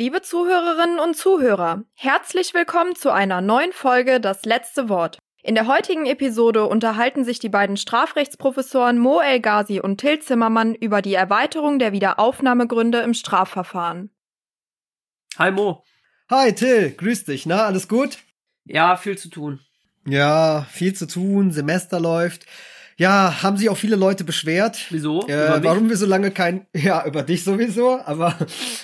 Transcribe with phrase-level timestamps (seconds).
[0.00, 5.18] Liebe Zuhörerinnen und Zuhörer, herzlich willkommen zu einer neuen Folge Das letzte Wort.
[5.42, 10.74] In der heutigen Episode unterhalten sich die beiden Strafrechtsprofessoren Mo El Ghazi und Till Zimmermann
[10.74, 14.08] über die Erweiterung der Wiederaufnahmegründe im Strafverfahren.
[15.36, 15.84] Hi Mo.
[16.30, 18.20] Hi Till, grüß dich, na, alles gut?
[18.64, 19.60] Ja, viel zu tun.
[20.06, 22.46] Ja, viel zu tun, Semester läuft.
[23.00, 24.84] Ja, haben sich auch viele Leute beschwert.
[24.90, 25.26] Wieso?
[25.26, 28.36] Äh, warum wir so lange kein, ja, über dich sowieso, aber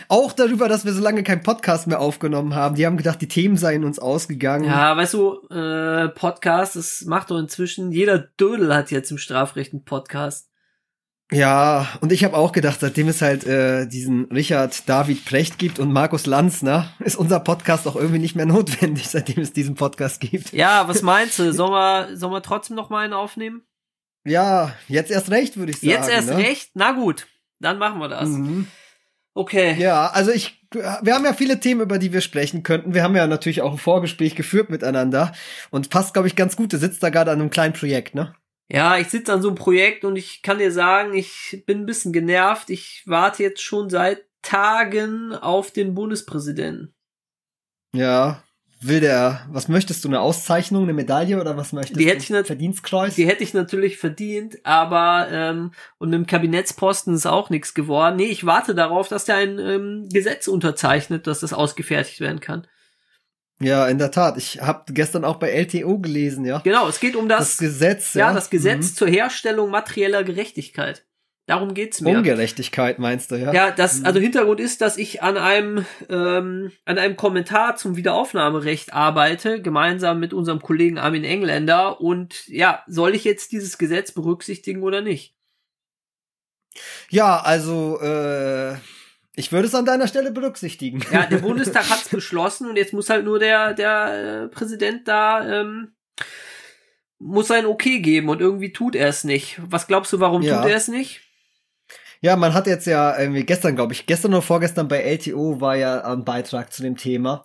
[0.09, 2.77] auch darüber, dass wir so lange kein Podcast mehr aufgenommen haben.
[2.77, 4.65] Die haben gedacht, die Themen seien uns ausgegangen.
[4.65, 9.75] Ja, weißt du, äh, Podcast, das macht doch inzwischen, jeder Dödel hat jetzt im Strafrecht
[9.75, 10.49] einen Podcast.
[11.31, 15.79] Ja, und ich habe auch gedacht, seitdem es halt äh, diesen Richard David Precht gibt
[15.79, 19.75] und Markus Lanz, ne, ist unser Podcast auch irgendwie nicht mehr notwendig, seitdem es diesen
[19.75, 20.55] Podcast gibt.
[20.55, 21.53] Ja, was meinst du?
[21.53, 23.61] Sollen wir, sollen wir trotzdem noch mal einen aufnehmen?
[24.27, 25.91] Ja, jetzt erst recht, würde ich sagen.
[25.91, 26.37] Jetzt erst ne?
[26.37, 26.71] recht?
[26.75, 27.29] Na gut,
[27.61, 28.29] dann machen wir das.
[28.29, 28.67] Mhm.
[29.35, 29.77] Okay.
[29.79, 32.95] Ja, also ich, wir haben ja viele Themen, über die wir sprechen könnten.
[32.95, 35.33] Wir haben ja natürlich auch ein Vorgespräch geführt miteinander
[35.71, 36.73] und passt, glaube ich, ganz gut.
[36.73, 38.35] Du sitzt da gerade an einem kleinen Projekt, ne?
[38.69, 41.87] Ja, ich sitze an so einem Projekt und ich kann dir sagen, ich bin ein
[41.87, 42.69] bisschen genervt.
[42.71, 46.95] Ich warte jetzt schon seit Tagen auf den Bundespräsidenten.
[47.95, 48.43] Ja,
[48.81, 52.11] will der, was möchtest du, eine Auszeichnung, eine Medaille oder was möchtest Die du?
[52.11, 53.15] hätte ich nat- Verdienstkreuz?
[53.15, 58.17] Die hätte ich natürlich verdient, aber ähm, und mit dem Kabinettsposten ist auch nichts geworden.
[58.17, 62.67] Nee, ich warte darauf, dass der ein ähm, Gesetz unterzeichnet, dass das ausgefertigt werden kann.
[63.59, 64.37] Ja, in der Tat.
[64.37, 66.59] Ich habe gestern auch bei LTO gelesen, ja.
[66.59, 68.35] Genau, es geht um Das, das, Gesetz, ja, ja.
[68.35, 68.95] das Gesetz Mhm.
[68.97, 71.06] zur Herstellung materieller Gerechtigkeit.
[71.47, 72.17] Darum geht's mir.
[72.17, 73.53] Ungerechtigkeit meinst du, ja?
[73.53, 74.07] Ja, das, Mhm.
[74.07, 80.19] also Hintergrund ist, dass ich an einem, ähm, an einem Kommentar zum Wiederaufnahmerecht arbeite, gemeinsam
[80.19, 82.01] mit unserem Kollegen Armin Engländer.
[82.01, 85.37] Und ja, soll ich jetzt dieses Gesetz berücksichtigen oder nicht?
[87.11, 88.75] Ja, also äh,
[89.37, 91.01] ich würde es an deiner Stelle berücksichtigen.
[91.13, 95.47] Ja, der Bundestag hat's beschlossen und jetzt muss halt nur der, der äh, Präsident da,
[95.61, 95.93] ähm,
[97.19, 99.61] muss sein Okay geben und irgendwie tut er es nicht.
[99.65, 100.61] Was glaubst du, warum Ja.
[100.61, 101.23] tut er es nicht?
[102.27, 105.77] Ja, man hat jetzt ja irgendwie gestern, glaube ich, gestern oder vorgestern bei LTO war
[105.77, 107.45] ja ein Beitrag zu dem Thema.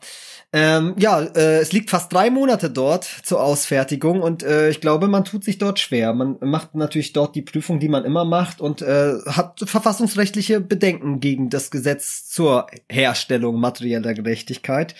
[0.54, 5.08] Ähm, ja, äh, es liegt fast drei Monate dort zur Ausfertigung und äh, ich glaube,
[5.08, 6.14] man tut sich dort schwer.
[6.14, 11.22] Man macht natürlich dort die Prüfung, die man immer macht und äh, hat verfassungsrechtliche Bedenken
[11.22, 14.94] gegen das Gesetz zur Herstellung materieller Gerechtigkeit.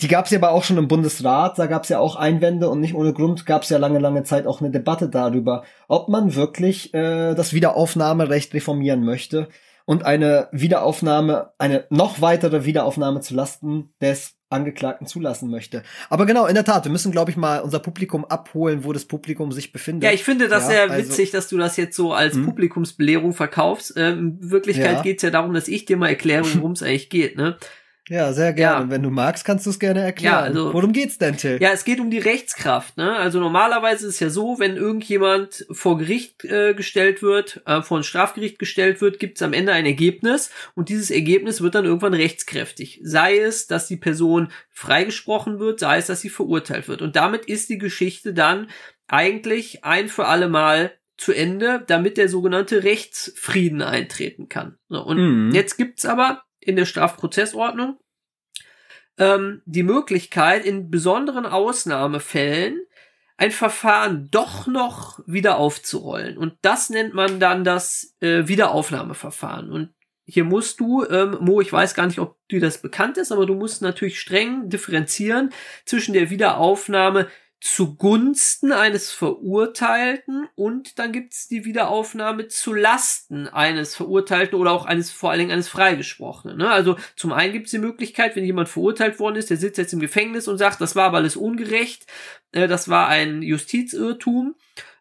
[0.00, 2.70] Die gab es ja aber auch schon im Bundesrat, da gab es ja auch Einwände
[2.70, 6.08] und nicht ohne Grund gab es ja lange, lange Zeit auch eine Debatte darüber, ob
[6.08, 9.48] man wirklich äh, das Wiederaufnahmerecht reformieren möchte
[9.86, 15.82] und eine Wiederaufnahme, eine noch weitere Wiederaufnahme zu Lasten des Angeklagten zulassen möchte.
[16.10, 19.04] Aber genau, in der Tat, wir müssen, glaube ich, mal unser Publikum abholen, wo das
[19.04, 20.04] Publikum sich befindet.
[20.04, 22.44] Ja, ich finde das Ja, sehr also- witzig, dass du das jetzt so als Hm.
[22.46, 23.94] Publikumsbelehrung verkaufst.
[23.96, 25.02] Ähm, in Wirklichkeit Ja.
[25.02, 27.36] geht's ja darum, dass ich dir mal erkläre, worum es eigentlich geht.
[27.36, 27.56] Ne?
[28.10, 28.76] Ja, sehr gerne.
[28.76, 28.82] Ja.
[28.82, 30.34] Und wenn du magst, kannst du es gerne erklären.
[30.34, 31.56] Ja, also- Worum geht's denn, Till?
[31.62, 32.98] Ja, es geht um die Rechtskraft.
[32.98, 33.16] Ne?
[33.16, 37.98] Also normalerweise ist es ja so, wenn irgendjemand vor Gericht äh, gestellt wird, äh, vor
[37.98, 41.86] ein Strafgericht gestellt wird, gibt es am Ende ein Ergebnis und dieses Ergebnis wird dann
[41.86, 43.00] irgendwann rechtskräftig.
[43.02, 47.00] Sei es, dass die Person freigesprochen wird, sei es, dass sie verurteilt wird.
[47.00, 48.68] Und damit ist die Geschichte dann
[49.08, 54.76] eigentlich ein für alle Mal zu Ende, damit der sogenannte Rechtsfrieden eintreten kann.
[54.88, 55.16] So, und
[55.48, 55.54] Mhm.
[55.54, 57.98] jetzt gibt's aber in der Strafprozessordnung
[59.18, 62.80] ähm, die Möglichkeit, in besonderen Ausnahmefällen
[63.36, 66.38] ein Verfahren doch noch wieder aufzurollen.
[66.38, 69.72] Und das nennt man dann das äh, Wiederaufnahmeverfahren.
[69.72, 69.92] Und
[70.24, 73.44] hier musst du, ähm, Mo, ich weiß gar nicht, ob dir das bekannt ist, aber
[73.44, 75.50] du musst natürlich streng differenzieren
[75.84, 77.28] zwischen der Wiederaufnahme
[77.64, 85.10] zugunsten eines Verurteilten und dann gibt's die Wiederaufnahme zu Lasten eines Verurteilten oder auch eines
[85.10, 86.58] vor allen Dingen eines Freigesprochenen.
[86.58, 86.70] Ne?
[86.70, 90.00] Also zum einen gibt's die Möglichkeit, wenn jemand verurteilt worden ist, der sitzt jetzt im
[90.00, 92.06] Gefängnis und sagt, das war aber alles ungerecht,
[92.52, 94.54] äh, das war ein Justizirrtum.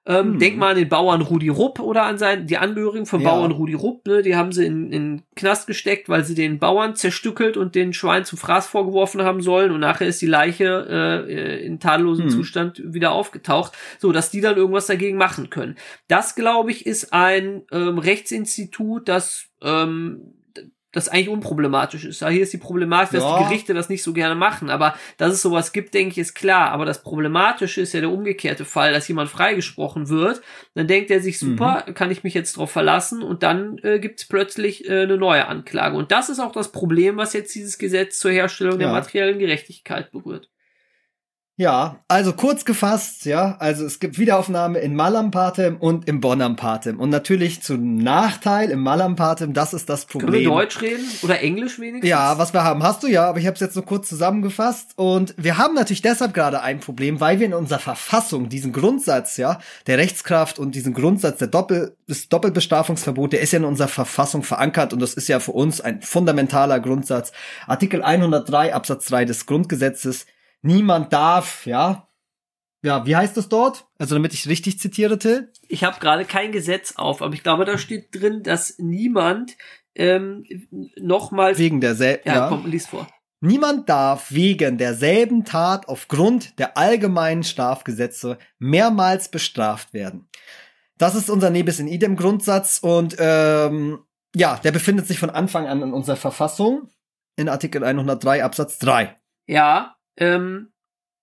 [0.05, 0.39] Ähm, Hm.
[0.39, 3.29] Denk mal an den Bauern Rudi Rupp oder an seinen, die Angehörigen vom Ja.
[3.29, 4.21] Bauern Rudi Rupp, ne?
[4.21, 7.93] die haben sie in, in den Knast gesteckt, weil sie den Bauern zerstückelt und den
[7.93, 12.31] Schwein zum Fraß vorgeworfen haben sollen und nachher ist die Leiche äh, in tadellosem Hm.
[12.31, 15.75] Zustand wieder aufgetaucht, so dass die dann irgendwas dagegen machen können.
[16.09, 20.33] Das, glaube ich, ist ein ähm, Rechtsinstitut, das ähm,
[20.93, 22.21] das eigentlich unproblematisch ist.
[22.21, 23.37] Ja, hier ist die Problematik, dass Ja.
[23.37, 24.69] die Gerichte das nicht so gerne machen.
[24.69, 26.71] Aber dass es sowas gibt, denke ich, ist klar.
[26.71, 30.41] Aber das Problematische ist ja der umgekehrte Fall, dass jemand freigesprochen wird.
[30.75, 33.21] Dann denkt er sich, super, kann ich mich jetzt drauf verlassen?
[33.23, 35.97] Und dann äh, gibt es plötzlich äh, eine neue Anklage.
[35.97, 38.93] Und das ist auch das Problem, was jetzt dieses Gesetz zur Herstellung der Ja.
[38.93, 40.49] materiellen Gerechtigkeit berührt.
[41.55, 46.99] Ja, also kurz gefasst, ja, also es gibt Wiederaufnahme in Malampatem und im Bonampatem.
[46.99, 50.31] Und natürlich zum Nachteil im Malampatem, das ist das Problem.
[50.31, 51.05] Können wir Deutsch reden?
[51.21, 52.09] Oder Englisch wenigstens?
[52.09, 54.93] Ja, was wir haben, hast du ja, aber ich habe es jetzt nur kurz zusammengefasst.
[54.95, 59.37] Und wir haben natürlich deshalb gerade ein Problem, weil wir in unserer Verfassung diesen Grundsatz,
[59.37, 63.89] ja, der Rechtskraft und diesen Grundsatz der Doppel des Doppelbestrafungsverbots, der ist ja in unserer
[63.89, 67.31] Verfassung verankert und das ist ja für uns ein fundamentaler Grundsatz.
[67.67, 70.25] Artikel 103 Absatz 3 des Grundgesetzes
[70.63, 72.07] niemand darf, ja.
[72.83, 73.85] Ja, wie heißt das dort?
[73.97, 75.51] Also damit ich richtig zitiere, Till.
[75.69, 79.55] Ich habe gerade kein Gesetz auf, aber ich glaube, da steht drin, dass niemand
[79.95, 80.45] ähm,
[80.97, 82.23] nochmal wegen derselben.
[82.25, 83.07] Ja, ja, komm, lies vor.
[83.39, 90.29] Niemand darf wegen derselben Tat aufgrund der allgemeinen Strafgesetze mehrmals bestraft werden.
[90.97, 93.99] Das ist unser Nebis in idem Grundsatz und ähm,
[94.35, 96.89] ja, der befindet sich von Anfang an in unserer Verfassung
[97.35, 99.15] in Artikel 103 Absatz 3.
[99.47, 100.71] Ja, ähm,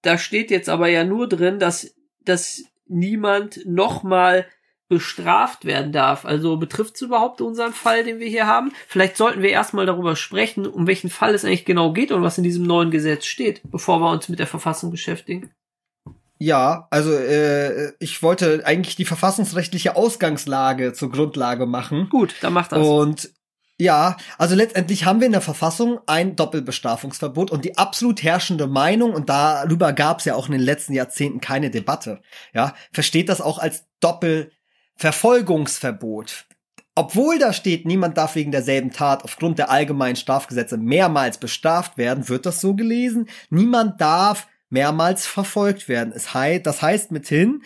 [0.03, 1.95] da steht jetzt aber ja nur drin, dass,
[2.25, 4.47] dass niemand nochmal
[4.89, 6.25] bestraft werden darf.
[6.25, 8.73] Also betrifft es überhaupt unseren Fall, den wir hier haben?
[8.89, 12.39] Vielleicht sollten wir erstmal darüber sprechen, um welchen Fall es eigentlich genau geht und was
[12.39, 15.51] in diesem neuen Gesetz steht, bevor wir uns mit der Verfassung beschäftigen.
[16.39, 22.09] Ja, also äh, ich wollte eigentlich die verfassungsrechtliche Ausgangslage zur Grundlage machen.
[22.09, 22.79] Gut, dann mach das.
[22.85, 23.31] Und
[23.81, 29.13] ja, also letztendlich haben wir in der Verfassung ein Doppelbestrafungsverbot und die absolut herrschende Meinung,
[29.13, 32.21] und darüber gab es ja auch in den letzten Jahrzehnten keine Debatte,
[32.55, 36.47] ja, versteht das auch als Doppelverfolgungsverbot.
[36.95, 42.29] Obwohl da steht, niemand darf wegen derselben Tat aufgrund der allgemeinen Strafgesetze mehrmals bestraft werden,
[42.29, 43.29] wird das so gelesen.
[43.49, 46.13] Niemand darf mehrmals verfolgt werden.
[46.13, 47.63] Das heißt mithin,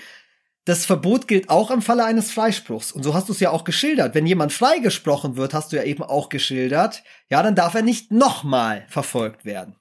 [0.65, 2.91] das Verbot gilt auch im Falle eines Freispruchs.
[2.91, 4.15] Und so hast du es ja auch geschildert.
[4.15, 8.11] Wenn jemand freigesprochen wird, hast du ja eben auch geschildert, ja, dann darf er nicht
[8.11, 9.77] nochmal verfolgt werden.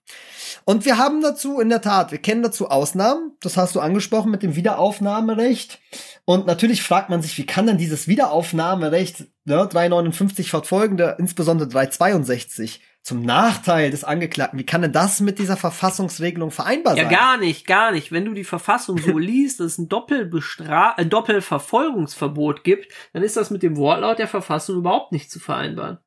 [0.66, 3.32] Und wir haben dazu in der Tat, wir kennen dazu Ausnahmen.
[3.42, 5.80] Das hast du angesprochen mit dem Wiederaufnahmerecht.
[6.26, 12.82] Und natürlich fragt man sich, wie kann denn dieses Wiederaufnahmerecht ne, 359 fortfolgende, insbesondere 362,
[13.04, 14.58] zum Nachteil des Angeklagten.
[14.58, 17.04] Wie kann denn das mit dieser Verfassungsregelung vereinbar sein?
[17.04, 18.14] Ja, gar nicht, gar nicht.
[18.14, 23.36] Wenn du die Verfassung so liest, dass es ein Doppelbestra ein Doppelverfolgungsverbot gibt, dann ist
[23.36, 26.00] das mit dem Wortlaut der Verfassung überhaupt nicht zu vereinbaren.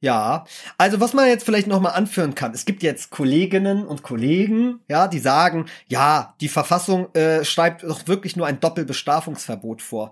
[0.00, 0.44] Ja,
[0.76, 4.80] also was man jetzt vielleicht noch mal anführen kann, es gibt jetzt Kolleginnen und Kollegen,
[4.88, 10.10] ja, die sagen, ja, die Verfassung äh, schreibt doch wirklich nur ein Doppelbestrafungsverbot vor.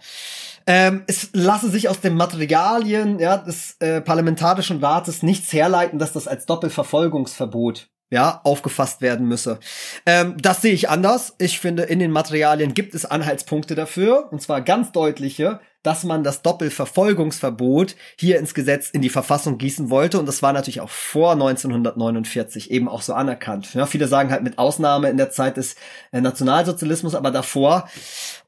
[0.66, 6.14] Ähm, es lasse sich aus den Materialien ja, des äh, Parlamentarischen Rates nichts herleiten, dass
[6.14, 9.58] das als Doppelverfolgungsverbot ja, aufgefasst werden müsse.
[10.06, 11.34] Ähm, das sehe ich anders.
[11.38, 16.24] Ich finde, in den Materialien gibt es Anhaltspunkte dafür, und zwar ganz deutliche, dass man
[16.24, 20.18] das Doppelverfolgungsverbot hier ins Gesetz, in die Verfassung gießen wollte.
[20.18, 23.74] Und das war natürlich auch vor 1949 eben auch so anerkannt.
[23.74, 25.76] Ja, viele sagen halt mit Ausnahme in der Zeit des
[26.10, 27.88] äh, Nationalsozialismus, aber davor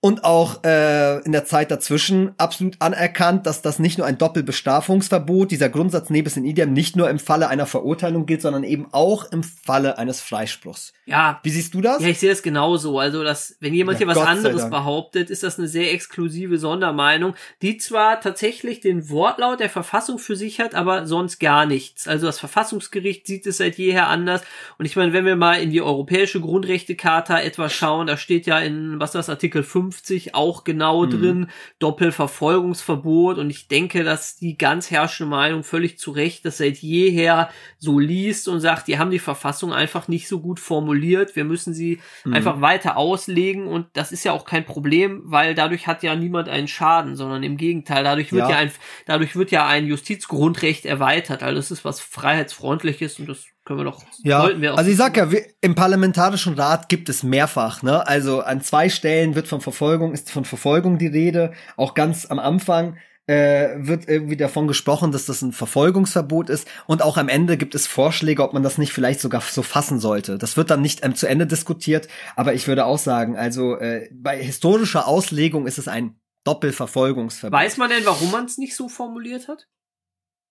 [0.07, 5.51] und auch äh, in der Zeit dazwischen absolut anerkannt, dass das nicht nur ein Doppelbestrafungsverbot,
[5.51, 9.33] dieser Grundsatz nebis in idem, nicht nur im Falle einer Verurteilung gilt, sondern eben auch
[9.33, 10.93] im Falle eines Freispruchs.
[11.07, 11.41] Ja.
[11.43, 12.01] Wie siehst du das?
[12.03, 13.01] Ja, ich sehe es genauso.
[13.01, 16.57] Also, dass, wenn jemand ja, hier was Gott anderes behauptet, ist das eine sehr exklusive
[16.59, 22.07] Sondermeinung, die zwar tatsächlich den Wortlaut der Verfassung für sich hat, aber sonst gar nichts.
[22.07, 24.43] Also, das Verfassungsgericht sieht es seit jeher anders.
[24.79, 28.61] Und ich meine, wenn wir mal in die Europäische Grundrechtecharta etwas schauen, da steht ja
[28.61, 29.65] in, was das, Artikel
[29.97, 31.11] 50 auch genau mhm.
[31.11, 31.47] drin,
[31.79, 33.39] Doppelverfolgungsverbot.
[33.39, 37.99] Und ich denke, dass die ganz herrschende Meinung völlig zu Recht das seit jeher so
[37.99, 41.37] liest und sagt, die haben die Verfassung einfach nicht so gut formuliert formuliert.
[41.37, 42.35] Wir müssen sie mhm.
[42.35, 46.49] einfach weiter auslegen und das ist ja auch kein Problem, weil dadurch hat ja niemand
[46.49, 48.73] einen Schaden, sondern im Gegenteil, dadurch wird ja, ja ein,
[49.07, 51.43] dadurch wird ja ein Justizgrundrecht erweitert.
[51.43, 54.03] Also das ist was freiheitsfreundliches und das können wir doch.
[54.23, 55.29] Ja, wir also ich sag ja,
[55.61, 58.07] im Parlamentarischen Rat gibt es mehrfach, ne?
[58.07, 62.39] Also an zwei Stellen wird von Verfolgung, ist von Verfolgung die Rede, auch ganz am
[62.39, 62.97] Anfang
[63.27, 67.75] äh, wird irgendwie davon gesprochen, dass das ein Verfolgungsverbot ist und auch am Ende gibt
[67.75, 70.39] es Vorschläge, ob man das nicht vielleicht sogar so fassen sollte.
[70.39, 72.07] Das wird dann nicht ähm, zu Ende diskutiert,
[72.37, 77.59] aber ich würde auch sagen, also äh, bei historischer Auslegung ist es ein Doppelverfolgungsverbot.
[77.59, 79.67] Weiß man denn, warum man es nicht so formuliert hat?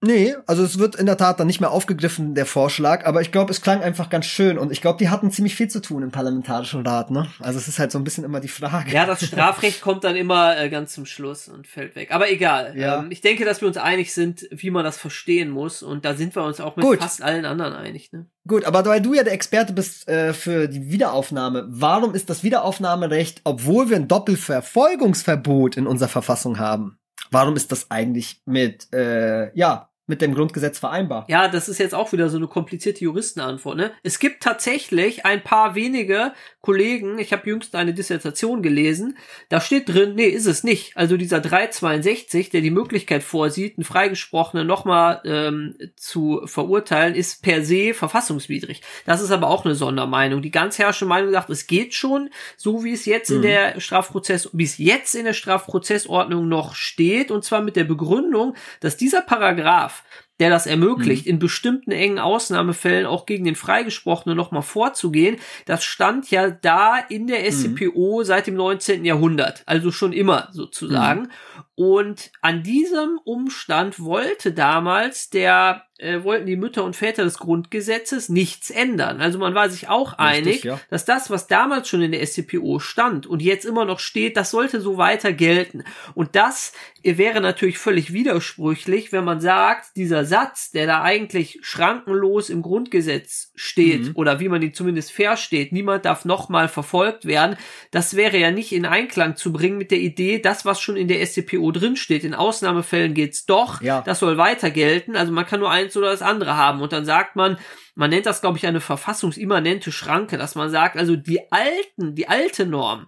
[0.05, 3.31] Nee, also es wird in der Tat dann nicht mehr aufgegriffen, der Vorschlag, aber ich
[3.31, 6.03] glaube, es klang einfach ganz schön und ich glaube, die hatten ziemlich viel zu tun
[6.03, 7.27] im Parlamentarischen Rat, ne?
[7.39, 8.91] Also es ist halt so ein bisschen immer die Frage.
[8.91, 12.13] Ja, das Strafrecht kommt dann immer äh, ganz zum Schluss und fällt weg.
[12.13, 12.77] Aber egal.
[12.77, 12.99] Ja.
[12.99, 16.13] Ähm, ich denke, dass wir uns einig sind, wie man das verstehen muss und da
[16.13, 16.99] sind wir uns auch mit Gut.
[16.99, 18.27] fast allen anderen einig, ne?
[18.47, 22.43] Gut, aber weil du ja der Experte bist äh, für die Wiederaufnahme, warum ist das
[22.43, 26.99] Wiederaufnahmerecht, obwohl wir ein Doppelverfolgungsverbot in unserer Verfassung haben,
[27.31, 31.25] warum ist das eigentlich mit, äh, ja, mit dem Grundgesetz vereinbar?
[31.27, 33.77] Ja, das ist jetzt auch wieder so eine komplizierte Juristenantwort.
[33.77, 33.91] Ne?
[34.03, 36.33] Es gibt tatsächlich ein paar wenige
[36.65, 39.19] Kollegen, ich habe jüngst eine Dissertation gelesen,
[39.49, 40.97] da steht drin, nee, ist es nicht.
[40.97, 47.63] Also dieser 362, der die Möglichkeit vorsieht, einen Freigesprochenen nochmal ähm, zu verurteilen, ist per
[47.63, 48.81] se verfassungswidrig.
[49.05, 50.41] Das ist aber auch eine Sondermeinung.
[50.41, 53.35] Die ganz herrschende Meinung sagt, es geht schon, so wie es jetzt mhm.
[53.35, 57.83] in der Strafprozess, wie es jetzt in der Strafprozessordnung noch steht, und zwar mit der
[57.83, 60.03] Begründung, dass dieser Paragraph
[60.39, 61.31] der das ermöglicht, mhm.
[61.31, 67.27] in bestimmten engen Ausnahmefällen auch gegen den Freigesprochenen nochmal vorzugehen, das stand ja da in
[67.27, 68.25] der SCPO mhm.
[68.25, 69.05] seit dem 19.
[69.05, 71.21] Jahrhundert, also schon immer sozusagen.
[71.21, 71.29] Mhm.
[71.75, 78.27] Und an diesem Umstand wollte damals der äh, wollten die Mütter und Väter des Grundgesetzes
[78.27, 79.21] nichts ändern.
[79.21, 80.79] Also man war sich auch Richtig, einig, ja.
[80.89, 84.51] dass das, was damals schon in der SCPO stand und jetzt immer noch steht, das
[84.51, 85.85] sollte so weiter gelten.
[86.13, 92.49] Und das wäre natürlich völlig widersprüchlich, wenn man sagt, dieser Satz, der da eigentlich schrankenlos
[92.49, 94.11] im Grundgesetz steht mhm.
[94.15, 97.57] oder wie man ihn zumindest versteht, niemand darf nochmal verfolgt werden,
[97.91, 101.07] das wäre ja nicht in Einklang zu bringen mit der Idee, das, was schon in
[101.07, 104.01] der SCPO drinsteht, in Ausnahmefällen geht's doch, ja.
[104.01, 105.15] das soll weiter gelten.
[105.15, 107.57] Also man kann nur eins oder das andere haben und dann sagt man,
[107.95, 112.27] man nennt das, glaube ich, eine verfassungsimmanente Schranke, dass man sagt, also die alten, die
[112.27, 113.07] alte Norm,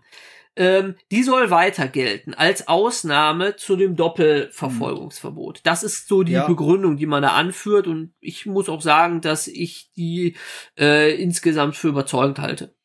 [0.55, 5.59] ähm, die soll weiter gelten als Ausnahme zu dem Doppelverfolgungsverbot.
[5.63, 6.47] Das ist so die ja.
[6.47, 10.35] Begründung, die man da anführt und ich muss auch sagen, dass ich die
[10.79, 12.76] äh, insgesamt für überzeugend halte.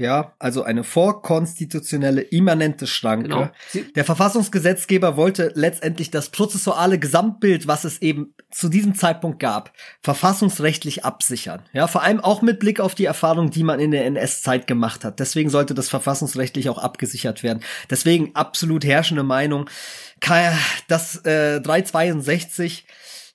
[0.00, 3.28] Ja, also eine vorkonstitutionelle immanente Schranke.
[3.28, 3.50] Genau.
[3.96, 11.04] Der Verfassungsgesetzgeber wollte letztendlich das prozessuale Gesamtbild, was es eben zu diesem Zeitpunkt gab, verfassungsrechtlich
[11.04, 11.62] absichern.
[11.72, 15.04] Ja, vor allem auch mit Blick auf die Erfahrung, die man in der NS-Zeit gemacht
[15.04, 15.18] hat.
[15.18, 17.64] Deswegen sollte das verfassungsrechtlich auch abgesichert werden.
[17.90, 19.68] Deswegen absolut herrschende Meinung,
[20.86, 22.86] das äh, 362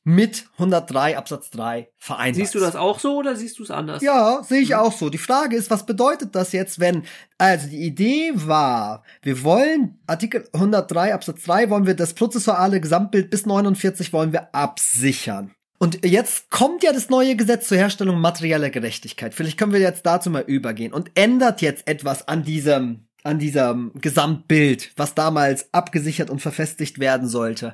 [0.04, 2.36] mit 103 Absatz 3 vereinbart.
[2.36, 4.02] Siehst du das auch so oder siehst du es anders?
[4.02, 4.76] Ja, sehe ich mhm.
[4.76, 5.10] auch so.
[5.10, 7.04] Die Frage ist, was bedeutet das jetzt, wenn,
[7.38, 13.30] also die Idee war, wir wollen Artikel 103 Absatz 3 wollen wir das prozessuale Gesamtbild
[13.30, 15.52] bis 49 wollen wir absichern.
[15.80, 19.34] Und jetzt kommt ja das neue Gesetz zur Herstellung materieller Gerechtigkeit.
[19.34, 23.92] Vielleicht können wir jetzt dazu mal übergehen und ändert jetzt etwas an diesem an diesem
[23.96, 27.74] Gesamtbild, was damals abgesichert und verfestigt werden sollte.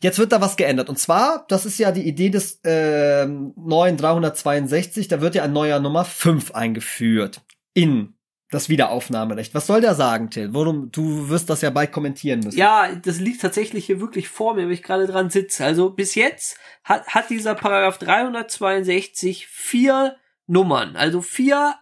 [0.00, 0.88] Jetzt wird da was geändert.
[0.88, 5.52] Und zwar, das ist ja die Idee des äh, neuen 362, da wird ja ein
[5.52, 7.42] neuer Nummer 5 eingeführt
[7.74, 8.14] in
[8.50, 9.54] das Wiederaufnahmerecht.
[9.54, 10.54] Was soll der sagen, Till?
[10.54, 12.58] Worum, du wirst das ja bald kommentieren müssen.
[12.58, 15.64] Ja, das liegt tatsächlich hier wirklich vor mir, wenn ich gerade dran sitze.
[15.64, 20.16] Also bis jetzt hat, hat dieser Paragraph 362 vier
[20.46, 21.74] Nummern, also vier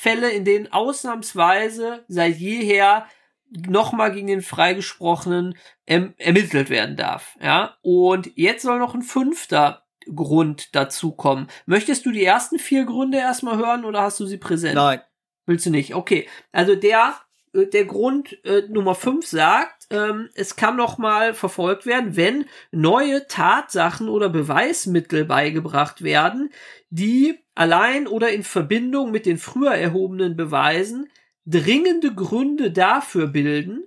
[0.00, 3.06] Fälle, in denen ausnahmsweise seit jeher
[3.50, 7.36] nochmal gegen den Freigesprochenen ähm, ermittelt werden darf.
[7.42, 11.48] Ja, und jetzt soll noch ein fünfter Grund dazukommen.
[11.66, 14.76] Möchtest du die ersten vier Gründe erstmal hören oder hast du sie präsent?
[14.76, 15.02] Nein.
[15.44, 15.94] Willst du nicht?
[15.94, 16.28] Okay.
[16.50, 17.16] Also der,
[17.52, 22.46] äh, der Grund äh, Nummer fünf sagt, ähm, es kann noch mal verfolgt werden, wenn
[22.70, 26.50] neue Tatsachen oder Beweismittel beigebracht werden,
[26.90, 31.10] die allein oder in Verbindung mit den früher erhobenen Beweisen
[31.44, 33.84] dringende Gründe dafür bilden,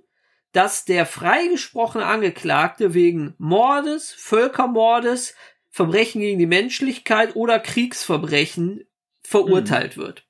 [0.52, 5.34] dass der freigesprochene Angeklagte wegen Mordes, Völkermordes,
[5.70, 8.84] Verbrechen gegen die Menschlichkeit oder Kriegsverbrechen
[9.22, 10.02] verurteilt mhm.
[10.02, 10.23] wird.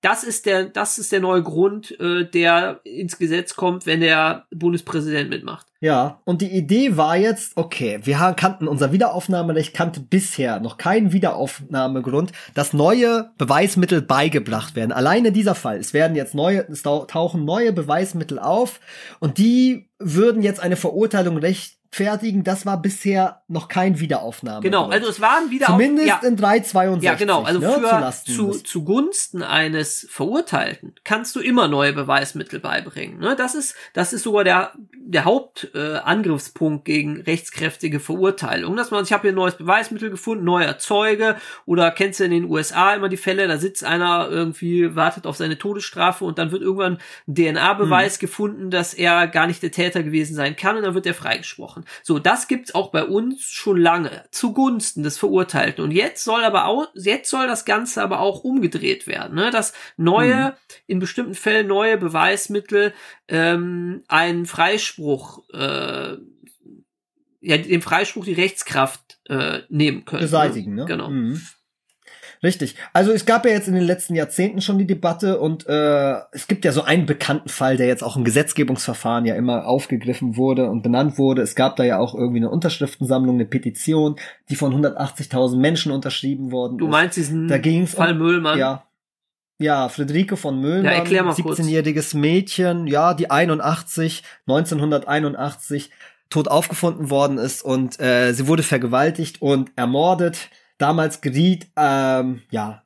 [0.00, 4.46] Das ist der, das ist der neue Grund, äh, der ins Gesetz kommt, wenn der
[4.50, 5.66] Bundespräsident mitmacht.
[5.80, 11.12] Ja, und die Idee war jetzt, okay, wir kannten unser Wiederaufnahmerecht kannte bisher noch keinen
[11.12, 14.90] Wiederaufnahmegrund, dass neue Beweismittel beigebracht werden.
[14.90, 15.78] Alleine dieser Fall.
[15.78, 18.80] Es werden jetzt neue, es tauchen neue Beweismittel auf
[19.20, 24.60] und die würden jetzt eine Verurteilung recht fertigen, das war bisher noch kein Wiederaufnahme.
[24.60, 27.02] Genau, also es waren wieder Zumindest ja, in 362.
[27.02, 33.18] Ja, genau, also ne, für, zu, zugunsten eines Verurteilten kannst du immer neue Beweismittel beibringen.
[33.18, 33.36] Ne?
[33.36, 38.76] Das ist, das ist sogar der, der Hauptangriffspunkt äh, gegen rechtskräftige Verurteilung.
[38.76, 42.32] Dass man, ich habe hier ein neues Beweismittel gefunden, neuer Zeuge, oder kennst du in
[42.32, 46.52] den USA immer die Fälle, da sitzt einer irgendwie, wartet auf seine Todesstrafe und dann
[46.52, 48.20] wird irgendwann ein DNA-Beweis hm.
[48.20, 51.77] gefunden, dass er gar nicht der Täter gewesen sein kann und dann wird er freigesprochen
[51.78, 51.84] gesprochen.
[52.02, 55.84] So, das gibt's auch bei uns schon lange zugunsten des Verurteilten.
[55.84, 59.50] Und jetzt soll aber auch, jetzt soll das Ganze aber auch umgedreht werden, ne?
[59.50, 60.52] dass neue, mhm.
[60.86, 62.92] in bestimmten Fällen neue Beweismittel
[63.28, 66.16] ähm, einen Freispruch, äh,
[67.40, 70.22] ja, dem Freispruch die Rechtskraft äh, nehmen können.
[70.22, 70.86] Beseitigen, ne?
[70.86, 71.10] Genau.
[71.10, 71.40] Mhm.
[72.42, 72.76] Richtig.
[72.92, 76.46] Also es gab ja jetzt in den letzten Jahrzehnten schon die Debatte und äh, es
[76.46, 80.70] gibt ja so einen bekannten Fall, der jetzt auch im Gesetzgebungsverfahren ja immer aufgegriffen wurde
[80.70, 81.42] und benannt wurde.
[81.42, 84.16] Es gab da ja auch irgendwie eine Unterschriftensammlung, eine Petition,
[84.50, 86.90] die von 180.000 Menschen unterschrieben worden Du ist.
[86.92, 88.58] meinst diesen Da ging's Fall um, Müllmann?
[88.58, 88.84] Ja.
[89.60, 91.58] Ja, Friederike von Müllmann, Ja, erklär mal kurz.
[91.58, 95.90] 17-jähriges Mädchen, ja, die 81, 1981
[96.30, 100.50] tot aufgefunden worden ist und äh, sie wurde vergewaltigt und ermordet.
[100.78, 102.82] Damals geriet, ähm, ja,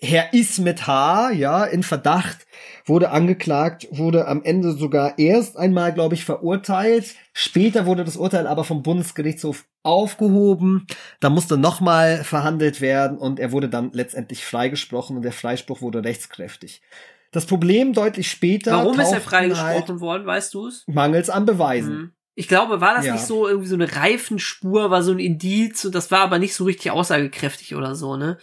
[0.00, 2.46] Herr Ismet H., ja, in Verdacht,
[2.86, 7.14] wurde angeklagt, wurde am Ende sogar erst einmal, glaube ich, verurteilt.
[7.32, 10.86] Später wurde das Urteil aber vom Bundesgerichtshof aufgehoben.
[11.20, 16.04] Da musste nochmal verhandelt werden und er wurde dann letztendlich freigesprochen und der Freispruch wurde
[16.04, 16.80] rechtskräftig.
[17.32, 18.72] Das Problem deutlich später.
[18.72, 20.84] Warum ist er freigesprochen Halt worden, weißt du es?
[20.86, 21.94] mangels an Beweisen.
[21.94, 22.12] Mhm.
[22.38, 23.14] Ich glaube, war das Ja.
[23.14, 26.54] nicht so irgendwie so eine Reifenspur, war so ein Indiz und das war aber nicht
[26.54, 28.38] so richtig aussagekräftig oder so, ne?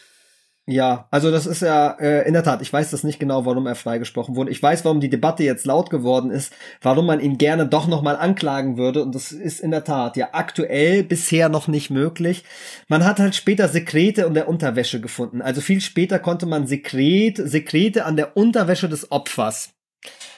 [0.68, 3.68] Ja, also das ist ja äh, in der Tat, ich weiß das nicht genau, warum
[3.68, 4.52] er freigesprochen wurde.
[4.52, 8.18] Ich weiß, warum die Debatte jetzt laut geworden ist, warum man ihn gerne doch nochmal
[8.18, 9.02] anklagen würde.
[9.02, 12.44] Und das ist in der Tat ja aktuell bisher noch nicht möglich.
[12.90, 15.42] Man hat halt später Sekrete in der Unterwäsche gefunden.
[15.42, 19.70] Also viel später konnte man Sekret, Sekrete an der Unterwäsche des Opfers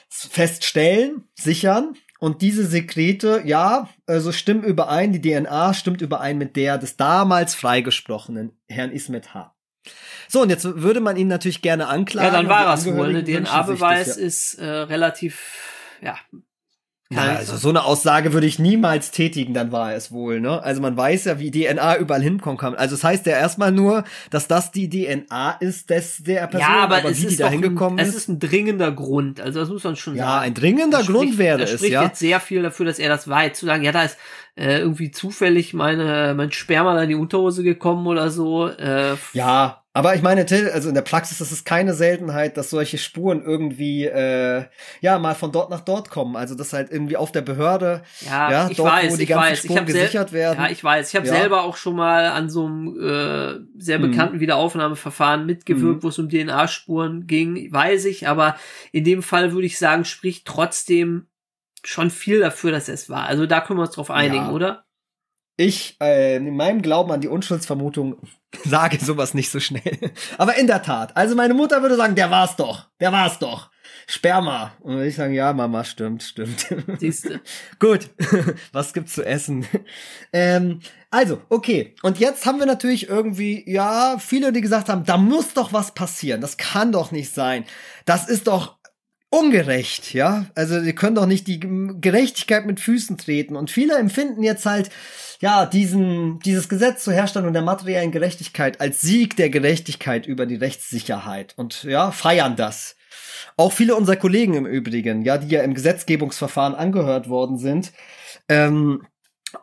[0.08, 1.94] feststellen, sichern.
[2.18, 7.54] Und diese Sekrete, ja, also stimmen überein, die DNA stimmt überein mit der des damals
[7.54, 9.54] freigesprochenen Herrn Ismet H.
[10.28, 12.34] So, und jetzt würde man ihn natürlich gerne anklagen.
[12.34, 13.12] Ja, dann war das wohl.
[13.12, 13.26] Ne?
[13.26, 14.22] Wünschen sich DNA-Beweis ja.
[14.22, 16.16] ist äh, relativ, ja.
[17.10, 20.62] Ja, also so eine Aussage würde ich niemals tätigen, dann war es wohl, ne?
[20.62, 22.74] Also man weiß ja, wie DNA überall hinkommen kann.
[22.74, 26.80] Also es heißt ja erstmal nur, dass das die DNA ist des der Person, ja,
[26.82, 28.16] aber, es wie die ist da hingekommen ein, es ist.
[28.16, 29.40] ist ein dringender Grund.
[29.40, 30.44] Also das muss man schon Ja, sagen.
[30.48, 32.02] ein dringender Das Grund spricht, wäre das es, spricht ja.
[32.04, 33.58] jetzt sehr viel dafür, dass er das weiß.
[33.58, 34.18] Zu sagen, ja, da ist
[34.56, 38.68] äh, irgendwie zufällig meine mein Sperma da in die Unterhose gekommen oder so.
[38.68, 42.70] Äh, Ja, aber ich meine, Till, also in der Praxis ist es keine Seltenheit, dass
[42.70, 44.64] solche Spuren irgendwie äh,
[45.00, 46.36] ja mal von dort nach dort kommen.
[46.36, 49.28] Also dass halt irgendwie auf der Behörde Ja, Ja, ich dort, wo weiß, die ich
[49.28, 49.58] ganzen weiß.
[49.58, 50.58] Ich Spuren habe sel gesichert werden.
[50.64, 51.08] Ja, ich weiß.
[51.10, 51.34] Ich habe Ja.
[51.34, 54.10] selber auch schon mal an so einem äh, sehr Mhm.
[54.10, 56.02] bekannten Wiederaufnahmeverfahren mitgewirkt, Mhm.
[56.02, 58.28] wo es um DNA-Spuren ging, weiß ich.
[58.28, 58.56] Aber
[58.92, 61.26] in dem Fall würde ich sagen, spricht trotzdem
[61.84, 63.24] schon viel dafür, dass es war.
[63.26, 64.50] Also da können wir uns drauf einigen, Ja.
[64.52, 64.84] oder?
[65.58, 68.16] Ich äh, in meinem Glauben an die Unschuldsvermutung
[68.64, 70.12] sage sowas nicht so schnell.
[70.38, 73.70] Aber in der Tat, also meine Mutter würde sagen, der war's doch, der war's doch.
[74.06, 74.72] Sperma.
[74.80, 76.66] Und würde ich sagen, ja, Mama, stimmt, stimmt.
[76.98, 77.40] Siehste.
[77.78, 78.08] Gut,
[78.72, 79.66] was gibt's zu essen?
[80.32, 80.80] ähm,
[81.10, 81.94] also, okay.
[82.02, 85.92] Und jetzt haben wir natürlich irgendwie, ja, viele, die gesagt haben, da muss doch was
[85.92, 86.40] passieren.
[86.40, 87.64] Das kann doch nicht sein.
[88.06, 88.77] Das ist doch
[89.30, 90.46] ungerecht, ja.
[90.54, 93.56] Also, wir können doch nicht die Gerechtigkeit mit Füßen treten.
[93.56, 94.90] Und viele empfinden jetzt halt,
[95.40, 100.56] ja, diesen, dieses Gesetz zur Herstellung der materiellen Gerechtigkeit als Sieg der Gerechtigkeit über die
[100.56, 102.96] Rechtssicherheit und ja, feiern das.
[103.56, 107.92] Auch viele unserer Kollegen im Übrigen, ja, die ja im Gesetzgebungsverfahren angehört worden sind,
[108.48, 109.06] ähm,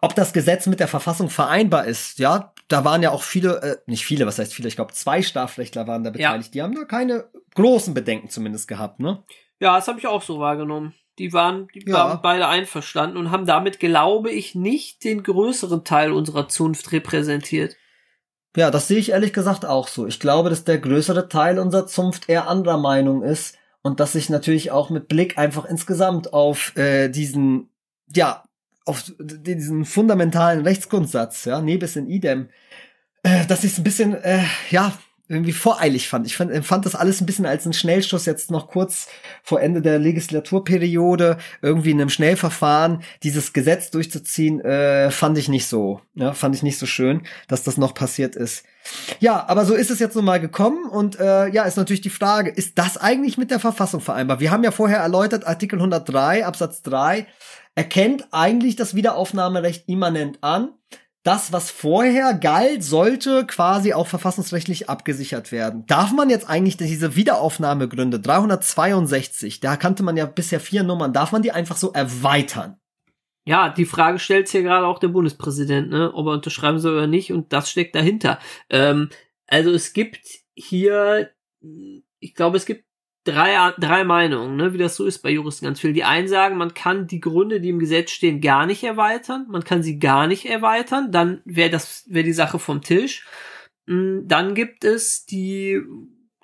[0.01, 3.77] ob das Gesetz mit der Verfassung vereinbar ist, ja, da waren ja auch viele, äh,
[3.85, 6.29] nicht viele, was heißt viele, ich glaube zwei Strafrechtler waren da Ja.
[6.29, 9.23] beteiligt, die haben da keine großen Bedenken zumindest gehabt, ne?
[9.59, 10.93] Ja, das habe ich auch so wahrgenommen.
[11.17, 11.93] Die waren, die Ja.
[11.93, 17.77] waren beide einverstanden und haben damit, glaube ich, nicht den größeren Teil unserer Zunft repräsentiert.
[18.57, 20.07] Ja, das sehe ich ehrlich gesagt auch so.
[20.07, 24.29] Ich glaube, dass der größere Teil unserer Zunft eher anderer Meinung ist und dass sich
[24.29, 27.69] natürlich auch mit Blick einfach insgesamt auf äh, diesen,
[28.13, 28.43] ja,
[28.85, 32.49] auf diesen fundamentalen Rechtsgrundsatz, ja, nebis in idem,
[33.23, 34.93] äh, dass ich es ein bisschen, äh, ja,
[35.27, 36.27] irgendwie voreilig fand.
[36.27, 39.07] Ich fand, empfand das alles ein bisschen als ein Schnellschuss jetzt noch kurz
[39.43, 45.67] vor Ende der Legislaturperiode irgendwie in einem Schnellverfahren dieses Gesetz durchzuziehen, äh, fand ich nicht
[45.67, 48.65] so, ja, fand ich nicht so schön, dass das noch passiert ist.
[49.19, 52.09] Ja, aber so ist es jetzt nun mal gekommen und äh, ja, ist natürlich die
[52.09, 54.39] Frage, ist das eigentlich mit der Verfassung vereinbar?
[54.39, 57.25] Wir haben ja vorher erläutert, Artikel 103 Absatz 3
[57.75, 60.69] erkennt eigentlich das Wiederaufnahmerecht immanent an.
[61.25, 65.83] Das, was vorher galt, sollte quasi auch verfassungsrechtlich abgesichert werden.
[65.87, 71.31] Darf man jetzt eigentlich diese Wiederaufnahmegründe 362, da kannte man ja bisher vier Nummern, darf
[71.31, 72.77] man die einfach so erweitern?
[73.43, 77.07] Ja, die Frage stellt hier gerade auch der Bundespräsident, ne, ob er unterschreiben soll oder
[77.07, 78.37] nicht, und das steckt dahinter.
[78.69, 79.09] Ähm,
[79.47, 81.31] also es gibt hier,
[82.19, 82.85] ich glaube, es gibt
[83.25, 85.91] drei, drei Meinungen, ne, wie das so ist bei Juristen ganz viel.
[85.91, 89.63] Die einen sagen, man kann die Gründe, die im Gesetz stehen, gar nicht erweitern, man
[89.63, 93.25] kann sie gar nicht erweitern, dann wäre das, wäre die Sache vom Tisch.
[93.87, 95.81] Mm, Dann gibt es die,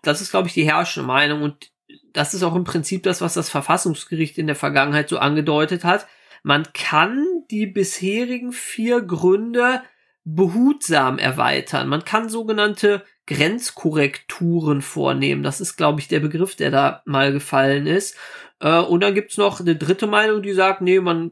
[0.02, 1.72] das ist, glaube ich, die herrschende Meinung und
[2.14, 6.08] das ist auch im Prinzip das, was das Verfassungsgericht in der Vergangenheit so angedeutet hat.
[6.44, 9.82] Man kann die bisherigen vier Gründe
[10.24, 11.88] behutsam erweitern.
[11.88, 15.44] Man kann sogenannte Grenzkorrekturen vornehmen.
[15.44, 18.18] Das ist, glaube ich, der Begriff, der da mal gefallen ist.
[18.60, 21.32] Äh, und dann gibt's noch eine dritte Meinung, die sagt, nee, man,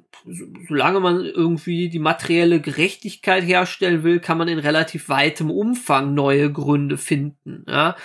[0.68, 6.52] solange man irgendwie die materielle Gerechtigkeit herstellen will, kann man in relativ weitem Umfang neue
[6.52, 7.66] Gründe finden.
[7.68, 7.96] Ja?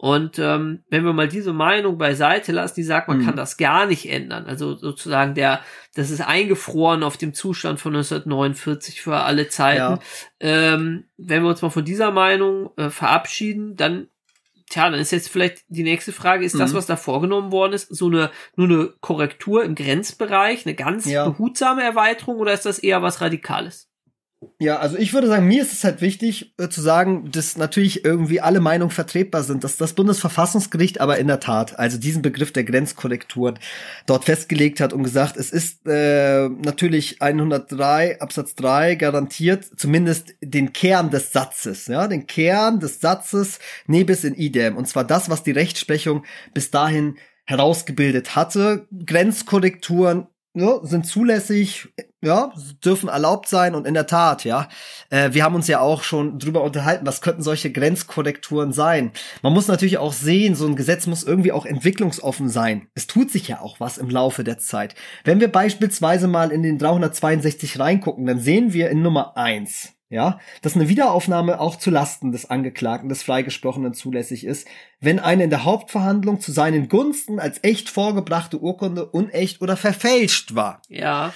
[0.00, 3.26] Und ähm, wenn wir mal diese Meinung beiseite lassen, die sagt, man mhm.
[3.26, 4.46] kann das gar nicht ändern.
[4.46, 5.60] Also sozusagen der,
[5.94, 9.78] das ist eingefroren auf dem Zustand von 1949 für alle Zeiten.
[9.78, 9.98] Ja.
[10.40, 14.08] Ähm, wenn wir uns mal von dieser Meinung äh, verabschieden, dann
[14.70, 16.60] Tja, dann ist jetzt vielleicht die nächste Frage, ist mhm.
[16.60, 21.06] das, was da vorgenommen worden ist, so eine, nur eine Korrektur im Grenzbereich, eine ganz
[21.06, 21.28] ja.
[21.28, 23.89] behutsame Erweiterung oder ist das eher was Radikales?
[24.58, 28.06] Ja, also ich würde sagen, mir ist es halt wichtig äh, zu sagen, dass natürlich
[28.06, 32.50] irgendwie alle Meinungen vertretbar sind, dass das Bundesverfassungsgericht aber in der Tat, also diesen Begriff
[32.50, 33.54] der Grenzkorrektur
[34.06, 40.72] dort festgelegt hat und gesagt, es ist äh, natürlich 103 Absatz 3 garantiert zumindest den
[40.72, 45.42] Kern des Satzes, ja, den Kern des Satzes nebis in idem und zwar das, was
[45.42, 46.24] die Rechtsprechung
[46.54, 48.86] bis dahin herausgebildet hatte.
[49.04, 51.90] Grenzkorrekturen ja, sind zulässig,
[52.22, 52.52] ja,
[52.84, 54.68] dürfen erlaubt sein und in der Tat, ja,
[55.08, 59.12] äh, wir haben uns ja auch schon drüber unterhalten, was könnten solche Grenzkorrekturen sein.
[59.42, 62.88] Man muss natürlich auch sehen, so ein Gesetz muss irgendwie auch entwicklungsoffen sein.
[62.94, 64.94] Es tut sich ja auch was im Laufe der Zeit.
[65.24, 70.40] Wenn wir beispielsweise mal in den 362 reingucken, dann sehen wir in Nummer eins ja,
[70.60, 74.66] dass eine Wiederaufnahme auch zu Lasten des Angeklagten, des Freigesprochenen zulässig ist,
[74.98, 80.56] wenn eine in der Hauptverhandlung zu seinen Gunsten als echt vorgebrachte Urkunde unecht oder verfälscht
[80.56, 80.82] war.
[80.88, 81.32] Ja.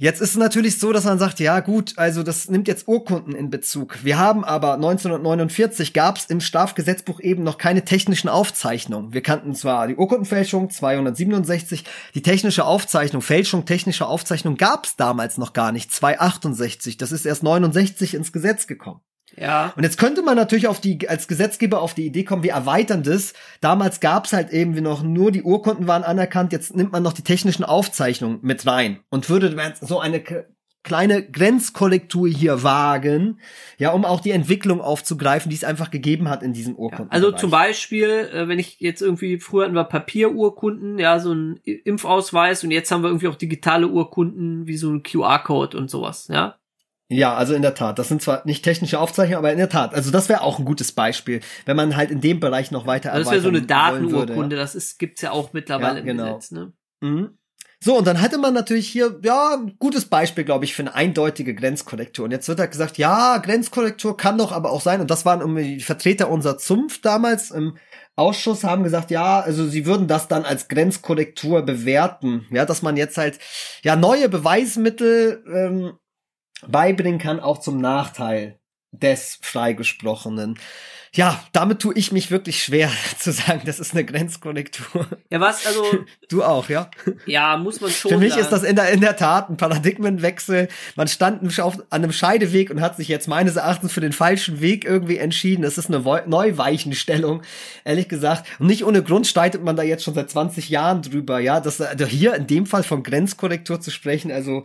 [0.00, 3.34] Jetzt ist es natürlich so, dass man sagt, ja gut, also das nimmt jetzt Urkunden
[3.34, 4.04] in Bezug.
[4.04, 9.12] Wir haben aber 1949 gab es im Strafgesetzbuch eben noch keine technischen Aufzeichnungen.
[9.12, 11.82] Wir kannten zwar die Urkundenfälschung 267,
[12.14, 16.96] die technische Aufzeichnung, Fälschung technischer Aufzeichnung gab es damals noch gar nicht, 268.
[16.96, 19.00] Das ist erst 69 ins Gesetz gekommen.
[19.36, 19.72] Ja.
[19.76, 23.02] Und jetzt könnte man natürlich auf die, als Gesetzgeber auf die Idee kommen, wir erweitern
[23.02, 23.34] das.
[23.60, 27.12] Damals gab's halt eben wie noch nur die Urkunden waren anerkannt, jetzt nimmt man noch
[27.12, 30.22] die technischen Aufzeichnungen mit rein und würde so eine
[30.88, 33.40] kleine Grenzkorrektur hier wagen,
[33.76, 37.08] ja, um auch die Entwicklung aufzugreifen, die es einfach gegeben hat in diesem Urkunden.
[37.08, 41.32] Ja, also zum Beispiel, äh, wenn ich jetzt irgendwie früher hatten wir Papierurkunden, ja, so
[41.32, 45.90] ein Impfausweis und jetzt haben wir irgendwie auch digitale Urkunden wie so ein QR-Code und
[45.90, 46.56] sowas, ja.
[47.10, 47.98] Ja, also in der Tat.
[47.98, 49.94] Das sind zwar nicht technische Aufzeichnungen, aber in der Tat.
[49.94, 53.12] Also das wäre auch ein gutes Beispiel, wenn man halt in dem Bereich noch weiter
[53.12, 54.56] also Das wäre so eine Datenurkunde.
[54.56, 54.62] Ja.
[54.62, 56.26] Das ist gibt's ja auch mittlerweile ja, genau.
[56.26, 56.50] im Gesetz.
[56.50, 56.72] Ne?
[57.00, 57.38] Mhm.
[57.80, 60.94] So, und dann hatte man natürlich hier, ja, ein gutes Beispiel, glaube ich, für eine
[60.94, 62.24] eindeutige Grenzkorrektur.
[62.24, 65.00] Und jetzt wird halt gesagt, ja, Grenzkorrektur kann doch aber auch sein.
[65.00, 67.78] Und das waren die Vertreter unserer Zunft damals im
[68.16, 72.46] Ausschuss haben gesagt, ja, also sie würden das dann als Grenzkorrektur bewerten.
[72.50, 73.38] Ja, dass man jetzt halt,
[73.84, 75.92] ja, neue Beweismittel ähm,
[76.66, 78.58] beibringen kann, auch zum Nachteil
[78.92, 80.58] des Freigesprochenen.
[81.14, 85.06] Ja, damit tue ich mich wirklich schwer zu sagen, das ist eine Grenzkorrektur.
[85.30, 85.84] Ja, was, also.
[86.28, 86.90] Du auch, ja?
[87.24, 88.10] Ja, muss man schon.
[88.10, 88.42] Für mich sagen.
[88.42, 90.68] ist das in der, in der Tat ein Paradigmenwechsel.
[90.94, 94.60] Man stand auf, an einem Scheideweg und hat sich jetzt meines Erachtens für den falschen
[94.60, 95.62] Weg irgendwie entschieden.
[95.62, 97.42] Das ist eine Neuweichenstellung,
[97.84, 98.46] ehrlich gesagt.
[98.58, 101.60] Und nicht ohne Grund streitet man da jetzt schon seit 20 Jahren drüber, ja.
[101.60, 104.64] Das, also hier in dem Fall von Grenzkorrektur zu sprechen, also,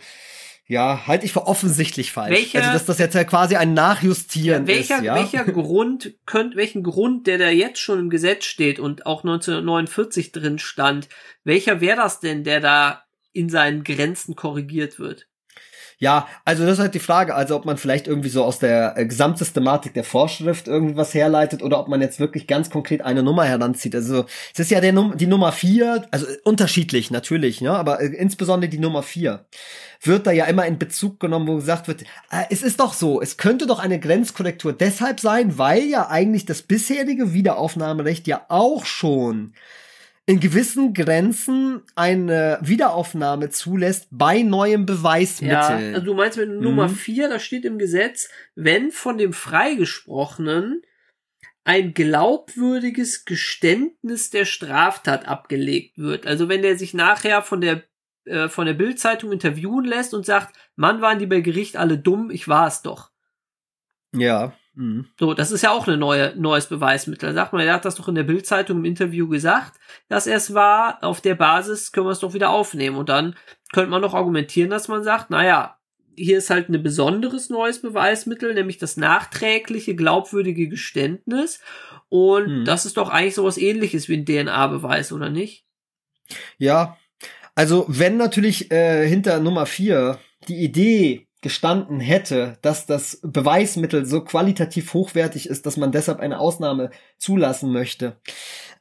[0.74, 2.32] ja, halte ich für offensichtlich falsch.
[2.32, 5.16] Welcher, also, dass das jetzt ja quasi ein Nachjustieren welcher, ist, ja.
[5.16, 10.32] Welcher Grund könnt, welchen Grund, der da jetzt schon im Gesetz steht und auch 1949
[10.32, 11.08] drin stand,
[11.44, 15.28] welcher wäre das denn, der da in seinen Grenzen korrigiert wird?
[16.00, 18.98] Ja, also das ist halt die Frage, also ob man vielleicht irgendwie so aus der
[18.98, 23.46] äh, Gesamtsystematik der Vorschrift irgendwas herleitet oder ob man jetzt wirklich ganz konkret eine Nummer
[23.46, 23.96] heranzieht.
[23.96, 28.02] Also es ist ja der Num die Nummer vier, also äh, unterschiedlich natürlich, ne, aber
[28.02, 29.46] äh, insbesondere die Nummer vier
[30.02, 33.22] wird da ja immer in Bezug genommen, wo gesagt wird, äh, es ist doch so,
[33.22, 38.86] es könnte doch eine Grenzkorrektur deshalb sein, weil ja eigentlich das bisherige Wiederaufnahmerecht ja auch
[38.86, 39.54] schon
[40.26, 45.56] in gewissen Grenzen eine Wiederaufnahme zulässt bei neuem Beweismittel.
[45.56, 47.32] Ja, also du meinst mit Nummer 4, mhm.
[47.32, 50.82] da steht im Gesetz, wenn von dem Freigesprochenen
[51.66, 56.26] ein glaubwürdiges Geständnis der Straftat abgelegt wird.
[56.26, 57.84] Also wenn der sich nachher von der
[58.26, 62.32] äh, von der Bildzeitung interviewen lässt und sagt, Mann, waren die bei Gericht alle dumm,
[62.32, 63.12] ich war es doch.
[64.16, 64.54] Ja.
[64.76, 65.08] Mhm.
[65.20, 67.30] So, das ist ja auch ein neue, neues Beweismittel.
[67.30, 70.38] Da sagt man, er hat das doch in der Bildzeitung im Interview gesagt, dass er
[70.38, 71.04] es war.
[71.04, 72.98] Auf der Basis können wir es doch wieder aufnehmen.
[72.98, 73.36] Und dann
[73.72, 75.78] könnte man noch argumentieren, dass man sagt, naja,
[76.16, 81.60] hier ist halt ein besonderes neues Beweismittel, nämlich das nachträgliche, glaubwürdige Geständnis.
[82.10, 82.66] Und mhm.
[82.66, 85.66] das ist doch eigentlich sowas ähnliches wie ein DNA-Beweis, oder nicht?
[86.58, 86.98] Ja.
[87.56, 94.22] Also, wenn natürlich äh, hinter Nummer vier die Idee gestanden hätte, dass das Beweismittel so
[94.22, 98.18] qualitativ hochwertig ist, dass man deshalb eine Ausnahme zulassen möchte.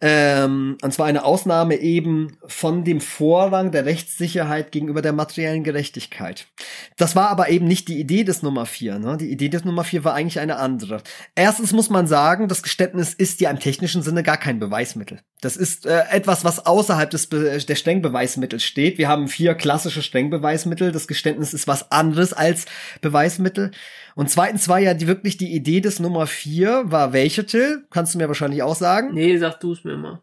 [0.01, 6.48] Ähm, und zwar eine Ausnahme eben von dem Vorrang der Rechtssicherheit gegenüber der materiellen Gerechtigkeit.
[6.96, 8.98] Das war aber eben nicht die Idee des Nummer 4.
[8.98, 9.16] Ne?
[9.16, 11.03] Die Idee des Nummer 4 war eigentlich eine andere.
[11.35, 15.20] Erstens muss man sagen, das Geständnis ist ja im technischen Sinne gar kein Beweismittel.
[15.42, 18.96] Das ist äh, etwas, was außerhalb des Be der Strengbeweismittels steht.
[18.96, 20.92] Wir haben vier klassische Strengbeweismittel.
[20.92, 22.66] Das Geständnis ist was anderes als
[23.00, 23.72] Beweismittel.
[24.14, 27.85] Und zweitens war ja die, wirklich die Idee des Nummer vier, war welche, Till?
[27.90, 29.14] Kannst du mir wahrscheinlich auch sagen?
[29.14, 30.22] Nee, sag du es mir mal.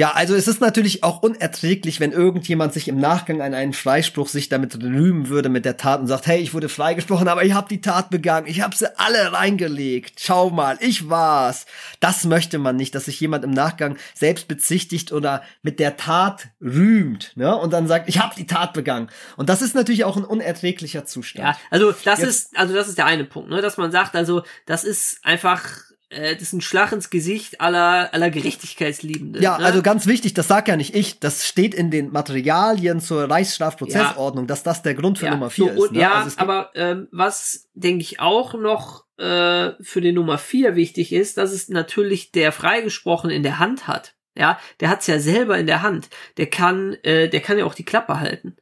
[0.00, 4.28] Ja, also es ist natürlich auch unerträglich, wenn irgendjemand sich im Nachgang an einen Freispruch
[4.28, 7.52] sich damit rühmen würde mit der Tat und sagt, hey, ich wurde freigesprochen, aber ich
[7.52, 10.18] habe die Tat begangen, ich habe sie alle reingelegt.
[10.18, 11.66] Schau mal, ich war's.
[12.00, 16.48] Das möchte man nicht, dass sich jemand im Nachgang selbst bezichtigt oder mit der Tat
[16.62, 17.54] rühmt, ne?
[17.54, 19.10] Und dann sagt, ich habe die Tat begangen.
[19.36, 21.46] Und das ist natürlich auch ein unerträglicher Zustand.
[21.46, 24.16] Ja, also das Jetzt, ist also das ist der eine Punkt, ne, dass man sagt,
[24.16, 29.42] also das ist einfach äh, das ist ein Schlag ins Gesicht aller, aller Gerechtigkeitsliebenden.
[29.42, 29.64] Ja, ne?
[29.64, 34.44] also ganz wichtig, das sag ja nicht ich, das steht in den Materialien zur Reichsstrafprozessordnung,
[34.44, 34.48] ja.
[34.48, 35.92] dass das der Grund für ja, Nummer 4 so, ist.
[35.92, 36.00] Ne?
[36.00, 41.12] Ja, also aber ähm, was, denke ich, auch noch äh, für den Nummer 4 wichtig
[41.12, 44.14] ist, dass es natürlich der Freigesprochene in der Hand hat.
[44.36, 46.08] Ja, der hat's ja selber in der Hand.
[46.36, 48.56] Der kann, äh, der kann ja auch die Klappe halten.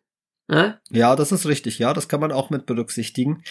[0.50, 0.80] Ne?
[0.88, 3.44] Ja, das ist richtig, ja, das kann man auch mit berücksichtigen.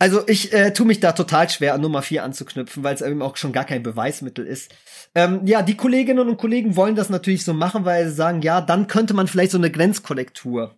[0.00, 3.22] Also ich äh, tue mich da total schwer an Nummer 4 anzuknüpfen, weil es eben
[3.22, 4.74] auch schon gar kein Beweismittel ist.
[5.16, 8.60] Ähm, ja, die Kolleginnen und Kollegen wollen das natürlich so machen, weil sie sagen, ja,
[8.60, 10.74] dann könnte man vielleicht so eine Grenzkorrektur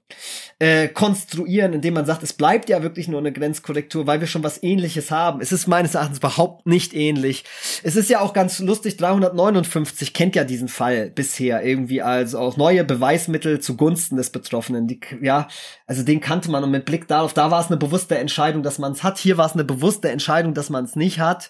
[0.58, 4.42] äh, konstruieren, indem man sagt, es bleibt ja wirklich nur eine Grenzkorrektur, weil wir schon
[4.42, 5.40] was ähnliches haben.
[5.40, 7.44] Es ist meines Erachtens überhaupt nicht ähnlich.
[7.82, 12.58] Es ist ja auch ganz lustig, 359 kennt ja diesen Fall bisher irgendwie als auch
[12.58, 14.86] neue Beweismittel zugunsten des Betroffenen.
[14.86, 15.48] Die, ja,
[15.86, 18.78] also den kannte man und mit Blick darauf, da war es eine bewusste Entscheidung, dass
[18.78, 19.18] man es hat.
[19.18, 21.48] Hier war es eine bewusste Entscheidung, dass man es nicht hat.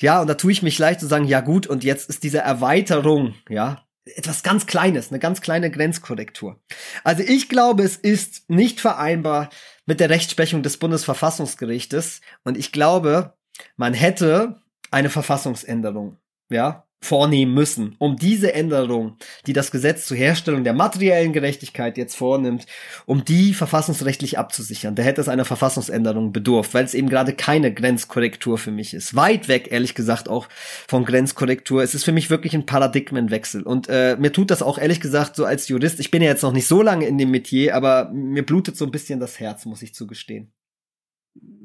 [0.00, 2.38] Ja, und da tue ich mich leicht zu sagen, ja gut, und jetzt ist diese
[2.38, 3.84] Erweiterung, ja,
[4.16, 6.60] etwas ganz Kleines, eine ganz kleine Grenzkorrektur.
[7.04, 9.50] Also ich glaube, es ist nicht vereinbar
[9.86, 13.34] mit der Rechtsprechung des Bundesverfassungsgerichtes und ich glaube,
[13.76, 16.18] man hätte eine Verfassungsänderung,
[16.50, 22.16] ja, vornehmen müssen, um diese Änderung, die das Gesetz zur Herstellung der materiellen Gerechtigkeit jetzt
[22.16, 22.66] vornimmt,
[23.06, 24.94] um die verfassungsrechtlich abzusichern.
[24.94, 29.14] Da hätte es einer Verfassungsänderung bedurft, weil es eben gerade keine Grenzkorrektur für mich ist.
[29.14, 30.48] Weit weg, ehrlich gesagt, auch
[30.88, 31.82] von Grenzkorrektur.
[31.82, 33.62] Es ist für mich wirklich ein Paradigmenwechsel.
[33.62, 36.00] Und äh, mir tut das auch ehrlich gesagt so als Jurist.
[36.00, 38.84] Ich bin ja jetzt noch nicht so lange in dem Metier, aber mir blutet so
[38.84, 40.52] ein bisschen das Herz, muss ich zugestehen.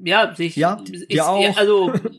[0.03, 1.57] Ja, ich, ja, ich, ja auch.
[1.57, 1.93] Also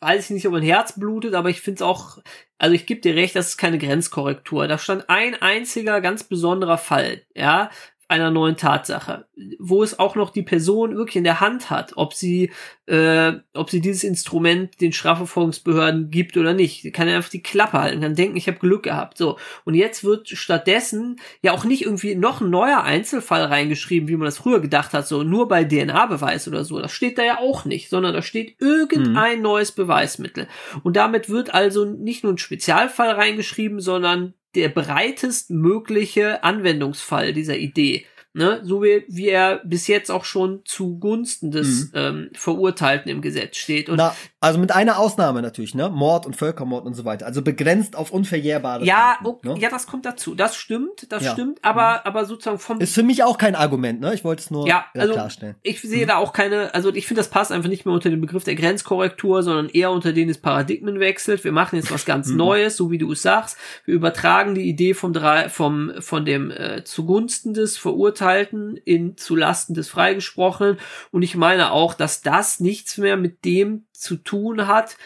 [0.00, 2.18] weiß ich nicht, ob mein Herz blutet, aber ich finde es auch,
[2.58, 4.68] also ich gebe dir recht, das ist keine Grenzkorrektur.
[4.68, 7.70] Da stand ein einziger ganz besonderer Fall, ja,
[8.08, 9.26] einer neuen Tatsache,
[9.58, 12.50] wo es auch noch die Person wirklich in der Hand hat, ob sie,
[12.86, 16.80] äh, ob sie dieses Instrument den Strafverfolgungsbehörden gibt oder nicht.
[16.80, 19.18] Sie kann ja einfach die Klappe halten, kann denken, ich habe Glück gehabt.
[19.18, 24.16] So und jetzt wird stattdessen ja auch nicht irgendwie noch ein neuer Einzelfall reingeschrieben, wie
[24.16, 26.80] man das früher gedacht hat, so nur bei DNA-Beweis oder so.
[26.80, 29.42] Das steht da ja auch nicht, sondern da steht irgendein mhm.
[29.42, 30.48] neues Beweismittel
[30.82, 37.56] und damit wird also nicht nur ein Spezialfall reingeschrieben, sondern der breitest mögliche Anwendungsfall dieser
[37.56, 38.06] Idee.
[38.38, 41.90] Ne, so wie, wie er bis jetzt auch schon zugunsten des mhm.
[41.94, 43.88] ähm, Verurteilten im Gesetz steht.
[43.88, 45.90] Und Na, also mit einer Ausnahme natürlich, ne?
[45.90, 47.26] Mord und Völkermord und so weiter.
[47.26, 49.58] Also begrenzt auf unverjährbare Ja, Taten, okay, ne?
[49.58, 50.36] ja, das kommt dazu.
[50.36, 51.32] Das stimmt, das ja.
[51.32, 52.00] stimmt, aber, mhm.
[52.04, 52.80] aber sozusagen vom.
[52.80, 54.14] Ist für mich auch kein Argument, ne?
[54.14, 55.56] Ich wollte es nur ja, also klarstellen.
[55.62, 56.10] Ich sehe mhm.
[56.10, 58.54] da auch keine, also ich finde, das passt einfach nicht mehr unter den Begriff der
[58.54, 61.42] Grenzkorrektur, sondern eher unter den des Paradigmenwechsels.
[61.42, 62.36] Wir machen jetzt was ganz mhm.
[62.36, 63.56] Neues, so wie du es sagst.
[63.84, 68.27] Wir übertragen die Idee vom drei, vom, von dem äh, zugunsten des Verurteilten
[68.84, 70.78] in zulasten des Freigesprochenen.
[71.10, 74.96] Und ich meine auch, dass das nichts mehr mit dem zu tun hat,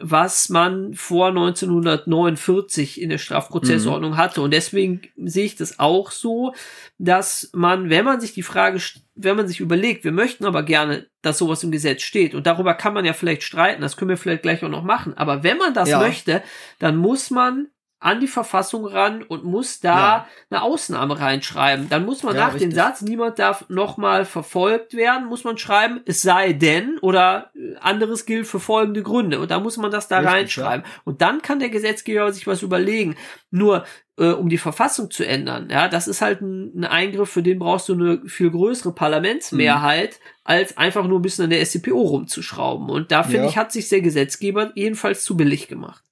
[0.00, 4.16] was man vor 1949 in der Strafprozessordnung mhm.
[4.16, 4.42] hatte.
[4.42, 6.54] Und deswegen sehe ich das auch so,
[6.98, 8.80] dass man, wenn man sich die Frage,
[9.16, 12.74] wenn man sich überlegt, wir möchten aber gerne, dass sowas im Gesetz steht, und darüber
[12.74, 15.58] kann man ja vielleicht streiten, das können wir vielleicht gleich auch noch machen, aber wenn
[15.58, 15.98] man das ja.
[15.98, 16.44] möchte,
[16.78, 17.66] dann muss man
[18.00, 20.28] an die Verfassung ran und muss da ja.
[20.50, 21.88] eine Ausnahme reinschreiben.
[21.88, 26.00] Dann muss man ja, nach dem Satz, niemand darf nochmal verfolgt werden, muss man schreiben,
[26.04, 29.40] es sei denn oder äh, anderes gilt für folgende Gründe.
[29.40, 30.86] Und da muss man das da richtig, reinschreiben.
[30.86, 31.00] Ja.
[31.04, 33.16] Und dann kann der Gesetzgeber sich was überlegen.
[33.50, 33.84] Nur
[34.16, 37.58] äh, um die Verfassung zu ändern, ja, das ist halt ein, ein Eingriff, für den
[37.58, 40.40] brauchst du eine viel größere Parlamentsmehrheit, mhm.
[40.44, 42.90] als einfach nur ein bisschen an der SCPO rumzuschrauben.
[42.90, 46.04] Und da finde ich, hat sich der Gesetzgeber jedenfalls zu billig gemacht.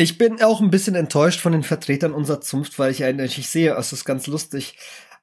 [0.00, 3.48] Ich bin auch ein bisschen enttäuscht von den Vertretern unserer Zunft, weil ich eigentlich, ich
[3.48, 4.76] sehe, es ist ganz lustig,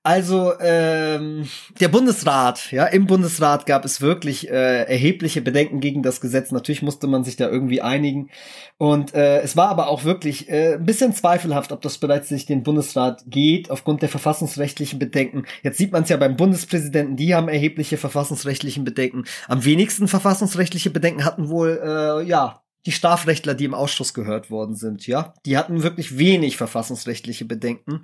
[0.06, 6.22] Also ähm, der Bundesrat, ja, im Bundesrat gab es wirklich äh, erhebliche Bedenken gegen das
[6.22, 6.52] Gesetz.
[6.52, 8.30] Natürlich musste man sich da irgendwie einigen.
[8.78, 12.46] Und äh, es war aber auch wirklich äh, ein bisschen zweifelhaft, ob das bereits durch
[12.46, 15.46] den Bundesrat geht, aufgrund der verfassungsrechtlichen Bedenken.
[15.64, 19.24] Jetzt sieht man es ja beim Bundespräsidenten, die haben erhebliche verfassungsrechtlichen Bedenken.
[19.48, 24.76] Am wenigsten verfassungsrechtliche Bedenken hatten wohl, äh, ja, die Strafrechtler, die im Ausschuss gehört worden
[24.76, 28.04] sind, ja, die hatten wirklich wenig verfassungsrechtliche Bedenken.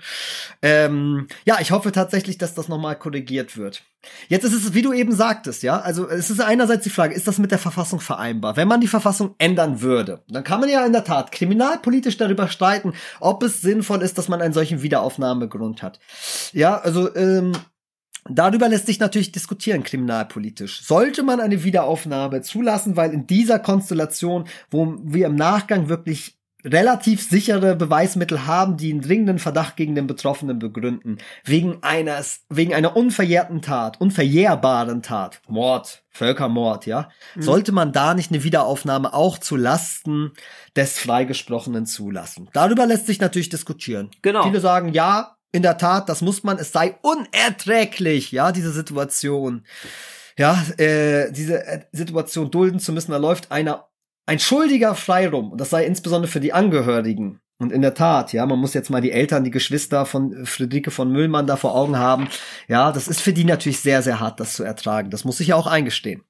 [0.62, 3.84] Ähm, ja, ich hoffe tatsächlich, dass das nochmal korrigiert wird.
[4.30, 7.28] Jetzt ist es, wie du eben sagtest, ja, also es ist einerseits die Frage, ist
[7.28, 8.56] das mit der Verfassung vereinbar?
[8.58, 12.48] Wenn man die Verfassung ändern würde, dann kann man ja in der Tat kriminalpolitisch darüber
[12.48, 16.00] streiten, ob es sinnvoll ist, dass man einen solchen Wiederaufnahmegrund hat.
[16.52, 17.52] Ja, also ähm,
[18.30, 20.84] Darüber lässt sich natürlich diskutieren, kriminalpolitisch.
[20.84, 27.28] Sollte man eine Wiederaufnahme zulassen, weil in dieser Konstellation, wo wir im Nachgang wirklich relativ
[27.28, 32.96] sichere Beweismittel haben, die einen dringenden Verdacht gegen den Betroffenen begründen, wegen eines, wegen einer
[32.96, 37.42] unverjährten Tat, unverjährbaren Tat, Mord, Völkermord, ja, mhm.
[37.42, 40.34] sollte man da nicht eine Wiederaufnahme auch zu Lasten
[40.76, 42.50] des Freigesprochenen zulassen?
[42.54, 44.12] Darüber lässt sich natürlich diskutieren.
[44.22, 44.44] Genau.
[44.44, 49.66] Viele sagen, ja, in der Tat, das muss man, es sei unerträglich, ja, diese Situation.
[50.38, 53.90] Ja, äh, diese äh, Situation dulden zu müssen, da läuft einer,
[54.26, 55.52] ein Schuldiger frei rum.
[55.52, 57.42] Und das sei insbesondere für die Angehörigen.
[57.60, 60.90] Und in der Tat, ja, man muss jetzt mal die Eltern, die Geschwister von Friederike
[60.90, 62.28] von Müllmann da vor Augen haben.
[62.68, 65.12] Ja, das ist für die natürlich sehr, sehr hart, das zu ertragen.
[65.12, 66.24] Das muss ich ja auch eingestehen.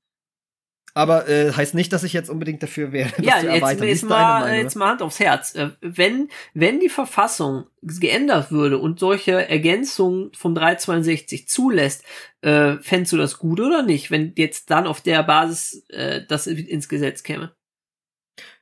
[0.94, 3.88] Aber äh, heißt nicht, dass ich jetzt unbedingt dafür wäre, das ja, zu erweitern.
[3.88, 5.56] Jetzt, jetzt, mal, jetzt mal Hand aufs Herz.
[5.56, 12.04] Äh, wenn, wenn die Verfassung geändert würde und solche Ergänzungen vom 362 zulässt,
[12.42, 16.48] äh, fändest du das gut oder nicht, wenn jetzt dann auf der Basis äh, das
[16.48, 17.54] ins Gesetz käme?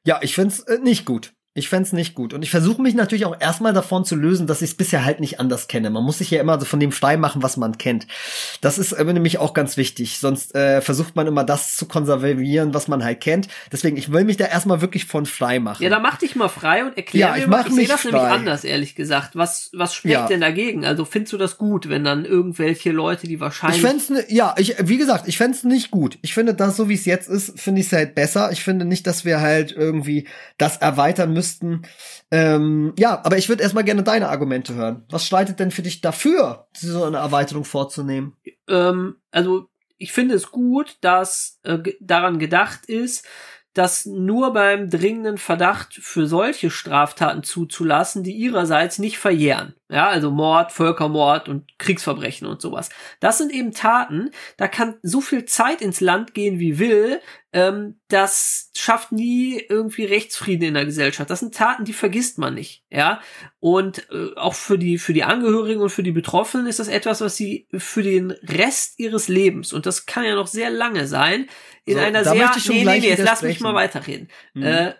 [0.06, 1.34] Ja, ich find's äh, nicht gut.
[1.60, 2.34] Ich fände nicht gut.
[2.34, 5.20] Und ich versuche mich natürlich auch erstmal davon zu lösen, dass ich es bisher halt
[5.20, 5.90] nicht anders kenne.
[5.90, 8.08] Man muss sich ja immer so von dem frei machen, was man kennt.
[8.62, 10.20] Das ist äh, nämlich auch ganz wichtig.
[10.20, 13.50] Sonst äh, versucht man immer das zu konservieren, was man halt kennt.
[13.72, 15.84] Deswegen, ich will mich da erstmal wirklich von frei machen.
[15.84, 17.66] Ja, dann mach dich mal frei und erklär ja, mir ich mal.
[17.68, 18.12] Ich sehe das frei.
[18.12, 19.36] nämlich anders, ehrlich gesagt.
[19.36, 20.28] Was, was spricht ja.
[20.28, 20.86] denn dagegen?
[20.86, 23.84] Also findest du das gut, wenn dann irgendwelche Leute, die wahrscheinlich.
[23.84, 26.18] Ich fände ne, ja, ich, wie gesagt, ich fände nicht gut.
[26.22, 28.52] Ich finde das, so wie es jetzt ist, finde ich es halt besser.
[28.52, 31.82] Ich finde nicht, dass wir halt irgendwie das erweitern müssten
[32.32, 35.06] ähm, ja, aber ich würde erstmal gerne deine Argumente hören.
[35.10, 38.36] Was streitet denn für dich dafür, so eine Erweiterung vorzunehmen?
[38.68, 43.26] Ähm, also ich finde es gut, dass äh, daran gedacht ist,
[43.74, 49.76] das nur beim dringenden Verdacht für solche Straftaten zuzulassen, die ihrerseits nicht verjähren.
[49.92, 52.90] Ja, also Mord, Völkermord und Kriegsverbrechen und sowas.
[53.20, 57.22] Das sind eben Taten, da kann so viel Zeit ins Land gehen, wie will,
[57.52, 61.32] ähm, das schafft nie irgendwie Rechtsfrieden in der Gesellschaft.
[61.32, 63.20] Das sind Taten, die vergisst man nicht, ja.
[63.60, 67.22] Und äh, auch für die für die Angehörigen und für die Betroffenen ist das etwas,
[67.22, 71.48] was sie für den Rest ihres Lebens und das kann ja noch sehr lange sein
[71.86, 74.28] in so, einer sehr nee, nee, nee, jetzt lass mich mal weiterreden.
[74.54, 74.64] Mhm.
[74.64, 74.94] Äh,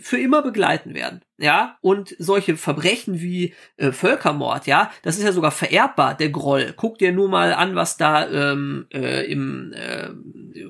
[0.00, 3.90] für immer begleiten werden ja, und solche Verbrechen wie äh,
[4.22, 6.74] Völkermord, ja, das ist ja sogar vererbbar, der Groll.
[6.76, 10.10] Guck dir nur mal an, was da ähm, äh, im, äh,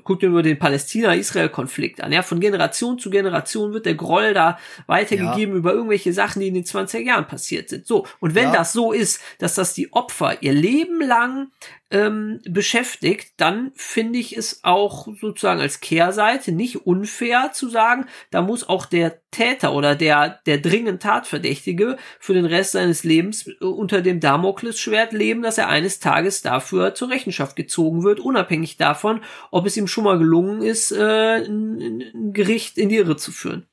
[0.03, 4.57] guck dir nur den Palästina-Israel-Konflikt an, ja, von Generation zu Generation wird der Groll da
[4.87, 5.59] weitergegeben ja.
[5.59, 7.85] über irgendwelche Sachen, die in den 20er Jahren passiert sind.
[7.85, 8.53] So, und wenn ja.
[8.53, 11.49] das so ist, dass das die Opfer ihr Leben lang
[11.93, 18.41] ähm, beschäftigt, dann finde ich es auch sozusagen als Kehrseite nicht unfair zu sagen, da
[18.41, 23.63] muss auch der Täter oder der, der dringend Tatverdächtige für den Rest seines Lebens äh,
[23.63, 29.21] unter dem Damoklesschwert leben, dass er eines Tages dafür zur Rechenschaft gezogen wird, unabhängig davon,
[29.51, 31.79] ob es ihm schon mal gelungen ist, äh, ein,
[32.13, 33.67] ein Gericht in die Irre zu führen.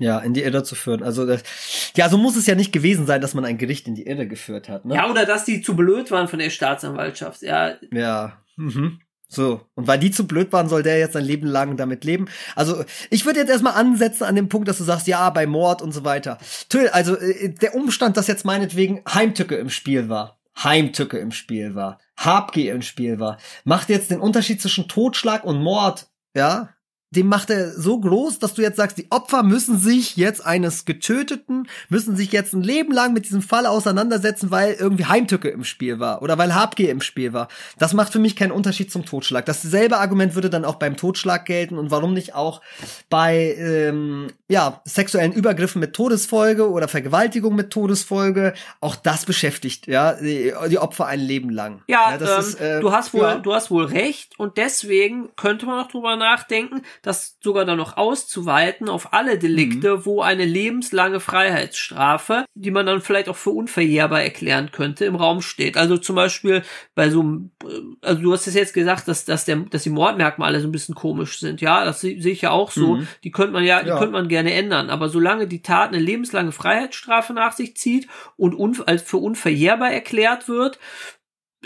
[0.00, 1.02] Ja, in die Irre zu führen.
[1.02, 1.42] Also das,
[1.94, 4.26] ja, so muss es ja nicht gewesen sein, dass man ein Gericht in die Irre
[4.26, 4.86] geführt hat.
[4.86, 4.94] Ne?
[4.94, 7.42] Ja, oder dass die zu blöd waren von der Staatsanwaltschaft.
[7.42, 7.74] Ja.
[7.92, 8.38] Ja.
[8.56, 9.00] Mhm.
[9.28, 12.28] So, und weil die zu blöd waren, soll der jetzt sein Leben lang damit leben.
[12.56, 15.82] Also, ich würde jetzt erstmal ansetzen an dem Punkt, dass du sagst, ja, bei Mord
[15.82, 16.38] und so weiter.
[16.68, 21.74] Tö, also äh, der Umstand, dass jetzt meinetwegen Heimtücke im Spiel war, Heimtücke im Spiel
[21.74, 26.70] war, Habgier im Spiel war, macht jetzt den Unterschied zwischen Totschlag und Mord, ja?
[27.10, 30.84] Dem macht er so groß, dass du jetzt sagst, die Opfer müssen sich jetzt eines
[30.84, 35.64] Getöteten, müssen sich jetzt ein Leben lang mit diesem Fall auseinandersetzen, weil irgendwie Heimtücke im
[35.64, 37.48] Spiel war oder weil Habgier im Spiel war.
[37.78, 39.44] Das macht für mich keinen Unterschied zum Totschlag.
[39.44, 42.60] Dasselbe Argument würde dann auch beim Totschlag gelten und warum nicht auch
[43.08, 48.54] bei ähm, ja, sexuellen Übergriffen mit Todesfolge oder Vergewaltigung mit Todesfolge.
[48.80, 51.82] Auch das beschäftigt ja die, die Opfer ein Leben lang.
[51.88, 53.34] Ja, ja ähm, ist, äh, du hast wohl, ja.
[53.36, 57.96] du hast wohl recht und deswegen könnte man auch drüber nachdenken, das sogar dann noch
[57.96, 60.06] auszuweiten auf alle Delikte, mhm.
[60.06, 65.40] wo eine lebenslange Freiheitsstrafe, die man dann vielleicht auch für unverjährbar erklären könnte, im Raum
[65.40, 65.76] steht.
[65.76, 66.62] Also zum Beispiel
[66.94, 67.50] bei so einem,
[68.02, 70.94] also du hast es jetzt gesagt, dass, dass, der, dass die Mordmerkmale so ein bisschen
[70.94, 71.60] komisch sind.
[71.60, 72.96] Ja, das sehe ich ja auch so.
[72.96, 73.08] Mhm.
[73.24, 73.98] Die könnte man ja, die ja.
[73.98, 74.90] könnte man gerne ändern.
[74.90, 79.90] Aber solange die Tat eine lebenslange Freiheitsstrafe nach sich zieht und un, als für unverjährbar
[79.90, 80.78] erklärt wird,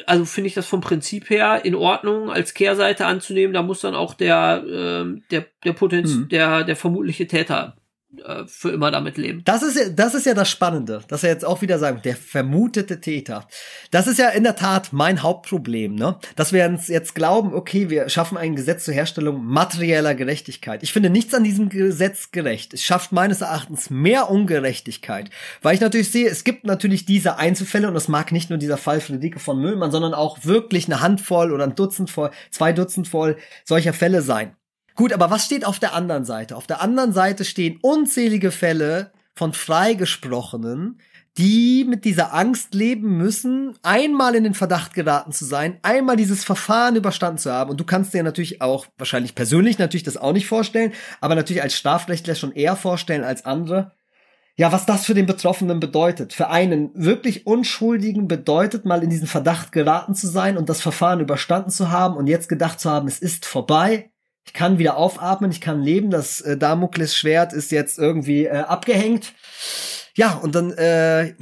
[0.06, 3.54] also finde ich das vom Prinzip her in Ordnung, als Kehrseite anzunehmen.
[3.54, 6.28] Da muss dann auch der, äh, der, der Potenz, mhm.
[6.28, 7.76] der, der vermutliche Täter
[8.24, 9.42] äh, für immer damit leben.
[9.44, 12.16] Das ist ja, das ist ja das Spannende, dass er jetzt auch wieder sagen, der
[12.16, 13.48] vermutete Täter.
[13.90, 16.16] Das ist ja in der Tat mein Hauptproblem, ne?
[16.36, 20.82] Dass wir uns jetzt glauben, okay, wir schaffen ein Gesetz zur Herstellung materieller Gerechtigkeit.
[20.82, 22.74] Ich finde nichts an diesem Gesetz gerecht.
[22.74, 25.30] Es schafft meines Erachtens mehr Ungerechtigkeit,
[25.62, 28.76] weil ich natürlich sehe, es gibt natürlich diese Einzelfälle und es mag nicht nur dieser
[28.76, 33.08] Fall Friederike von Müllmann, sondern auch wirklich eine Handvoll oder ein Dutzend voll, zwei Dutzend
[33.08, 34.56] voll solcher Fälle sein.
[34.96, 36.56] Gut, aber was steht auf der anderen Seite?
[36.56, 41.00] Auf der anderen Seite stehen unzählige Fälle von Freigesprochenen,
[41.36, 46.44] die mit dieser Angst leben müssen, einmal in den Verdacht geraten zu sein, einmal dieses
[46.44, 47.70] Verfahren überstanden zu haben.
[47.70, 51.62] Und du kannst dir natürlich auch, wahrscheinlich persönlich natürlich das auch nicht vorstellen, aber natürlich
[51.62, 53.90] als Strafrechtler schon eher vorstellen als andere.
[54.56, 56.32] Ja, was das für den Betroffenen bedeutet.
[56.32, 61.18] Für einen wirklich Unschuldigen bedeutet mal in diesen Verdacht geraten zu sein und das Verfahren
[61.18, 64.12] überstanden zu haben und jetzt gedacht zu haben, es ist vorbei
[64.44, 69.32] ich kann wieder aufatmen, ich kann leben, das äh, Damoklesschwert ist jetzt irgendwie äh, abgehängt.
[70.14, 71.34] Ja, und dann äh,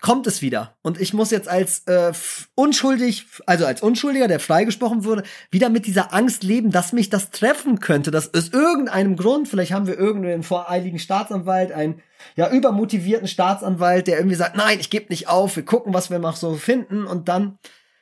[0.00, 0.76] kommt es wieder.
[0.82, 2.12] Und ich muss jetzt als äh,
[2.54, 7.30] unschuldig, also als Unschuldiger, der freigesprochen wurde, wieder mit dieser Angst leben, dass mich das
[7.30, 12.02] treffen könnte, dass aus irgendeinem Grund, vielleicht haben wir irgendeinen voreiligen Staatsanwalt, einen
[12.36, 16.18] ja übermotivierten Staatsanwalt, der irgendwie sagt, nein, ich gebe nicht auf, wir gucken, was wir
[16.18, 17.58] noch so finden und dann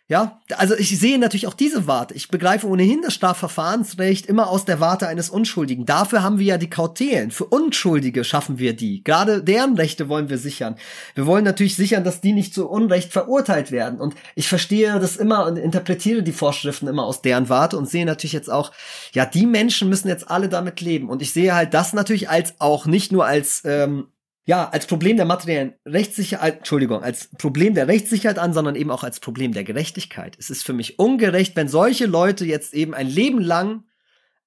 [0.07, 2.13] ja, also ich sehe natürlich auch diese Warte.
[2.13, 5.87] Ich begreife ohnehin das Strafverfahrensrecht immer aus der Warte eines Unschuldigen.
[5.87, 7.31] Dafür haben wir ja die Kautelen.
[7.31, 9.03] Für Unschuldige schaffen wir die.
[9.03, 10.77] Gerade deren Rechte wollen wir sichern.
[11.15, 13.99] Wir wollen natürlich sichern, dass die nicht zu Unrecht verurteilt werden.
[13.99, 18.05] Und ich verstehe das immer und interpretiere die Vorschriften immer aus deren Warte und sehe
[18.05, 18.73] natürlich jetzt auch,
[19.15, 21.09] ja, die Menschen müssen jetzt alle damit leben.
[21.09, 24.09] Und ich sehe halt das natürlich als auch nicht nur als ähm,
[24.47, 29.03] ja, als Problem der materiellen Rechtssicherheit, Entschuldigung, als Problem der Rechtssicherheit an, sondern eben auch
[29.03, 30.37] als Problem der Gerechtigkeit.
[30.39, 33.85] Es ist für mich ungerecht, wenn solche Leute jetzt eben ein Leben lang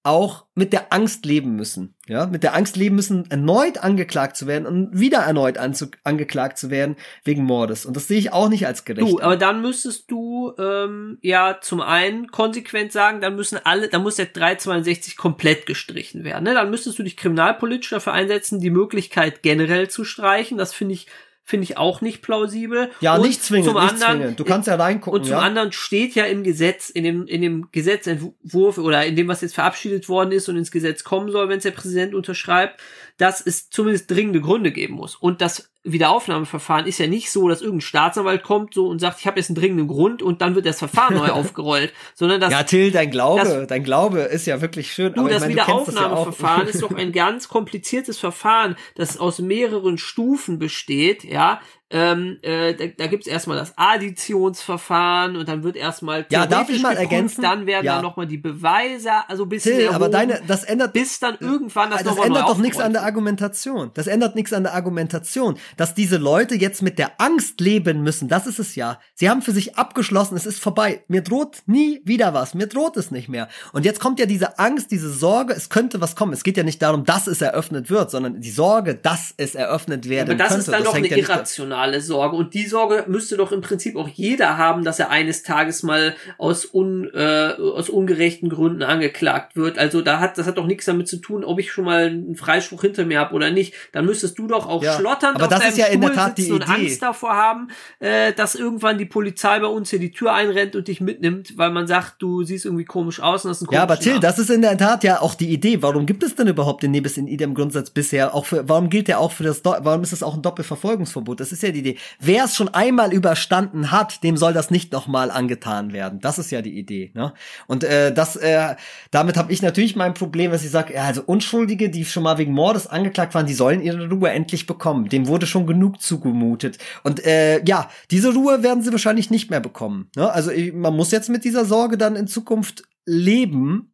[0.07, 1.95] auch mit der Angst leben müssen.
[2.07, 6.69] Ja, mit der Angst leben müssen, erneut angeklagt zu werden und wieder erneut angeklagt zu
[6.69, 6.95] werden
[7.25, 7.85] wegen Mordes.
[7.85, 9.05] Und das sehe ich auch nicht als gerecht.
[9.05, 14.03] Du, aber dann müsstest du ähm, ja zum einen konsequent sagen, dann müssen alle, dann
[14.03, 16.45] muss der 362 komplett gestrichen werden.
[16.45, 16.53] Ne?
[16.53, 20.57] Dann müsstest du dich kriminalpolitisch dafür einsetzen, die Möglichkeit generell zu streichen.
[20.57, 21.07] Das finde ich
[21.47, 22.91] finde ich auch nicht plausibel.
[22.99, 24.39] Ja, und nicht zwingend, zum nicht anderen, zwingend.
[24.41, 25.17] Du kannst ja reingucken.
[25.17, 25.39] Und zum ja?
[25.39, 29.55] anderen steht ja im Gesetz, in dem, in dem Gesetzentwurf oder in dem, was jetzt
[29.55, 32.81] verabschiedet worden ist und ins Gesetz kommen soll, wenn es der Präsident unterschreibt,
[33.17, 35.15] dass es zumindest dringende Gründe geben muss.
[35.15, 39.27] Und das Wiederaufnahmeverfahren ist ja nicht so, dass irgendein Staatsanwalt kommt so und sagt, ich
[39.27, 42.63] habe jetzt einen dringenden Grund und dann wird das Verfahren neu aufgerollt, sondern das Ja,
[42.63, 45.13] Till, dein Glaube, das, dein Glaube ist ja wirklich schön.
[45.13, 50.59] Du, das meine, Wiederaufnahmeverfahren ja ist doch ein ganz kompliziertes Verfahren, das aus mehreren Stufen
[50.59, 56.25] besteht, ja, ähm, äh, da, da gibt es erstmal das Additionsverfahren und dann wird erstmal
[56.29, 57.41] ja darf ich mal geprüft, ergänzen?
[57.41, 57.95] dann werden ja.
[57.95, 61.91] dann noch mal die Beweise also bis Till, aber deine das ändert bis dann irgendwann
[61.91, 63.91] das, das noch ändert doch nichts an der Argumentation.
[63.93, 68.27] Das ändert nichts an der Argumentation dass diese Leute jetzt mit der Angst leben müssen.
[68.27, 68.99] Das ist es ja.
[69.13, 71.05] Sie haben für sich abgeschlossen es ist vorbei.
[71.07, 72.53] Mir droht nie wieder was.
[72.53, 73.47] Mir droht es nicht mehr.
[73.71, 76.33] Und jetzt kommt ja diese Angst diese Sorge es könnte was kommen.
[76.33, 80.09] Es geht ja nicht darum dass es eröffnet wird sondern die Sorge dass es eröffnet
[80.09, 80.59] werden aber das könnte.
[80.59, 82.35] ist dann das doch eine ja irrationale irrationale Sorge.
[82.35, 86.15] Und die Sorge müsste doch im Prinzip auch jeder haben, dass er eines Tages mal
[86.37, 89.77] aus, un, äh, aus ungerechten Gründen angeklagt wird.
[89.77, 92.35] Also da hat, das hat doch nichts damit zu tun, ob ich schon mal einen
[92.35, 93.73] Freispruch hinter mir habe oder nicht.
[93.91, 96.13] Dann müsstest du doch auch ja, schlotternd aber auf das ist ja Stuhl in der
[96.13, 97.69] Tat die und Angst davor haben,
[97.99, 101.71] äh, dass irgendwann die Polizei bei uns hier die Tür einrennt und dich mitnimmt, weil
[101.71, 104.49] man sagt, du siehst irgendwie komisch aus und hast einen Ja, aber Till, das ist
[104.49, 105.81] in der Tat ja auch die Idee.
[105.81, 108.33] Warum gibt es denn überhaupt den Nebis in idem Grundsatz bisher?
[108.33, 111.39] Auch für, warum gilt der auch für das, warum ist es auch ein Doppelverfolgungsverbot?
[111.39, 111.97] Das ist ja die Idee.
[112.19, 116.19] Wer es schon einmal überstanden hat, dem soll das nicht nochmal angetan werden.
[116.19, 117.11] Das ist ja die Idee.
[117.13, 117.33] Ne?
[117.67, 118.75] Und äh, das, äh,
[119.11, 122.37] damit habe ich natürlich mein Problem, dass ich sage, ja, also Unschuldige, die schon mal
[122.37, 125.09] wegen Mordes angeklagt waren, die sollen ihre Ruhe endlich bekommen.
[125.09, 126.77] Dem wurde schon genug zugemutet.
[127.03, 130.09] Und äh, ja, diese Ruhe werden sie wahrscheinlich nicht mehr bekommen.
[130.15, 130.31] Ne?
[130.31, 133.93] Also man muss jetzt mit dieser Sorge dann in Zukunft leben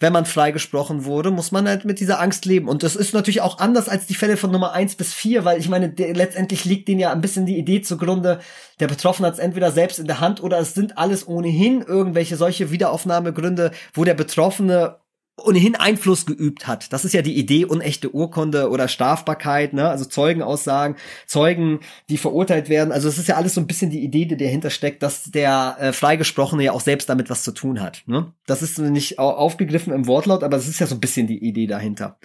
[0.00, 2.68] wenn man freigesprochen wurde, muss man halt mit dieser Angst leben.
[2.68, 5.60] Und das ist natürlich auch anders als die Fälle von Nummer eins bis vier, weil
[5.60, 8.40] ich meine, der, letztendlich liegt denen ja ein bisschen die Idee zugrunde,
[8.80, 12.36] der Betroffene hat es entweder selbst in der Hand oder es sind alles ohnehin irgendwelche
[12.36, 14.96] solche Wiederaufnahmegründe, wo der Betroffene
[15.44, 16.92] ohnehin Einfluss geübt hat.
[16.92, 19.88] Das ist ja die Idee unechte Urkunde oder Strafbarkeit, ne?
[19.88, 22.92] Also Zeugenaussagen, Zeugen, die verurteilt werden.
[22.92, 25.76] Also es ist ja alles so ein bisschen die Idee, die dahinter steckt, dass der
[25.80, 28.02] äh, Freigesprochene ja auch selbst damit was zu tun hat.
[28.06, 28.32] Ne?
[28.46, 31.66] Das ist nicht aufgegriffen im Wortlaut, aber es ist ja so ein bisschen die Idee
[31.66, 32.18] dahinter.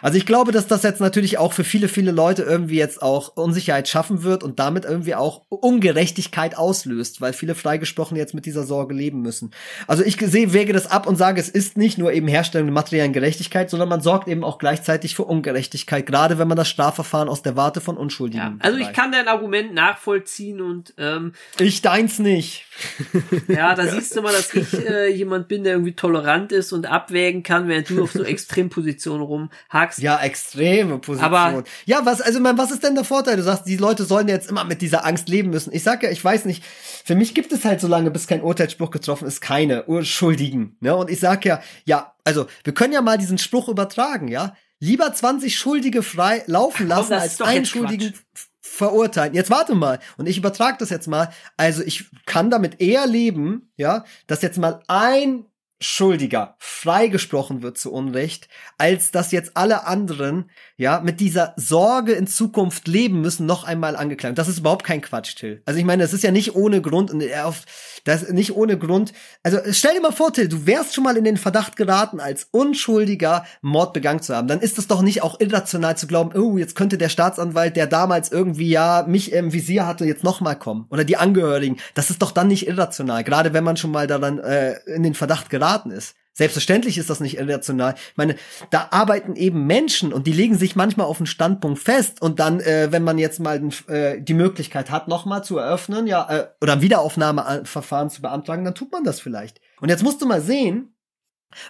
[0.00, 3.36] Also ich glaube, dass das jetzt natürlich auch für viele, viele Leute irgendwie jetzt auch
[3.36, 8.64] Unsicherheit schaffen wird und damit irgendwie auch Ungerechtigkeit auslöst, weil viele Freigesprochene jetzt mit dieser
[8.64, 9.50] Sorge leben müssen.
[9.86, 12.72] Also ich sehe, wege das ab und sage, es ist nicht nur eben Herstellung der
[12.74, 17.28] materiellen Gerechtigkeit, sondern man sorgt eben auch gleichzeitig für Ungerechtigkeit, gerade wenn man das Strafverfahren
[17.28, 18.42] aus der Warte von Unschuldigen.
[18.42, 22.66] Ja, also ich kann dein Argument nachvollziehen und ähm, ich deins nicht.
[23.48, 26.86] ja, da siehst du mal, dass ich äh, jemand bin, der irgendwie tolerant ist und
[26.86, 29.98] abwägen kann, während du auf so Extrempositionen rumhackst.
[29.98, 31.32] Ja, extreme Position.
[31.32, 33.36] Aber ja, was also man, was ist denn der Vorteil?
[33.36, 35.72] Du sagst, die Leute sollen jetzt immer mit dieser Angst leben müssen.
[35.72, 36.62] Ich sag ja, ich weiß nicht.
[37.04, 40.76] Für mich gibt es halt so lange, bis kein Urteilsspruch getroffen ist, keine Unschuldigen.
[40.80, 40.94] Ne?
[40.94, 44.54] Und ich sag ja, ja, also wir können ja mal diesen Spruch übertragen, ja.
[44.78, 48.14] Lieber 20 Schuldige frei laufen lassen, als einen Schuldigen
[48.60, 49.34] verurteilen.
[49.34, 50.00] Jetzt warte mal.
[50.16, 51.32] Und ich übertrage das jetzt mal.
[51.56, 55.44] Also ich kann damit eher leben, ja, dass jetzt mal ein
[55.82, 62.26] Schuldiger freigesprochen wird zu Unrecht, als dass jetzt alle anderen, ja, mit dieser Sorge in
[62.26, 64.38] Zukunft leben müssen, noch einmal angeklagt.
[64.38, 65.62] Das ist überhaupt kein Quatsch, Till.
[65.66, 67.64] Also ich meine, das ist ja nicht ohne Grund und auf,
[68.04, 69.12] das nicht ohne Grund.
[69.42, 72.48] Also stell dir mal vor, Till, du wärst schon mal in den Verdacht geraten, als
[72.50, 74.48] Unschuldiger Mord begangen zu haben.
[74.48, 77.86] Dann ist es doch nicht auch irrational zu glauben, oh, jetzt könnte der Staatsanwalt, der
[77.86, 80.86] damals irgendwie ja mich im Visier hatte, jetzt noch mal kommen.
[80.90, 81.78] Oder die Angehörigen.
[81.94, 83.24] Das ist doch dann nicht irrational.
[83.24, 86.14] Gerade wenn man schon mal daran äh, in den Verdacht geraten geraten ist.
[86.34, 87.94] Selbstverständlich ist das nicht irrational.
[87.94, 88.36] Ich meine,
[88.70, 92.60] da arbeiten eben Menschen und die legen sich manchmal auf einen Standpunkt fest und dann,
[92.60, 96.72] äh, wenn man jetzt mal äh, die Möglichkeit hat, nochmal zu eröffnen, ja, äh, oder
[96.72, 99.60] ein Wiederaufnahmeverfahren zu beantragen, dann tut man das vielleicht.
[99.80, 100.94] Und jetzt musst du mal sehen,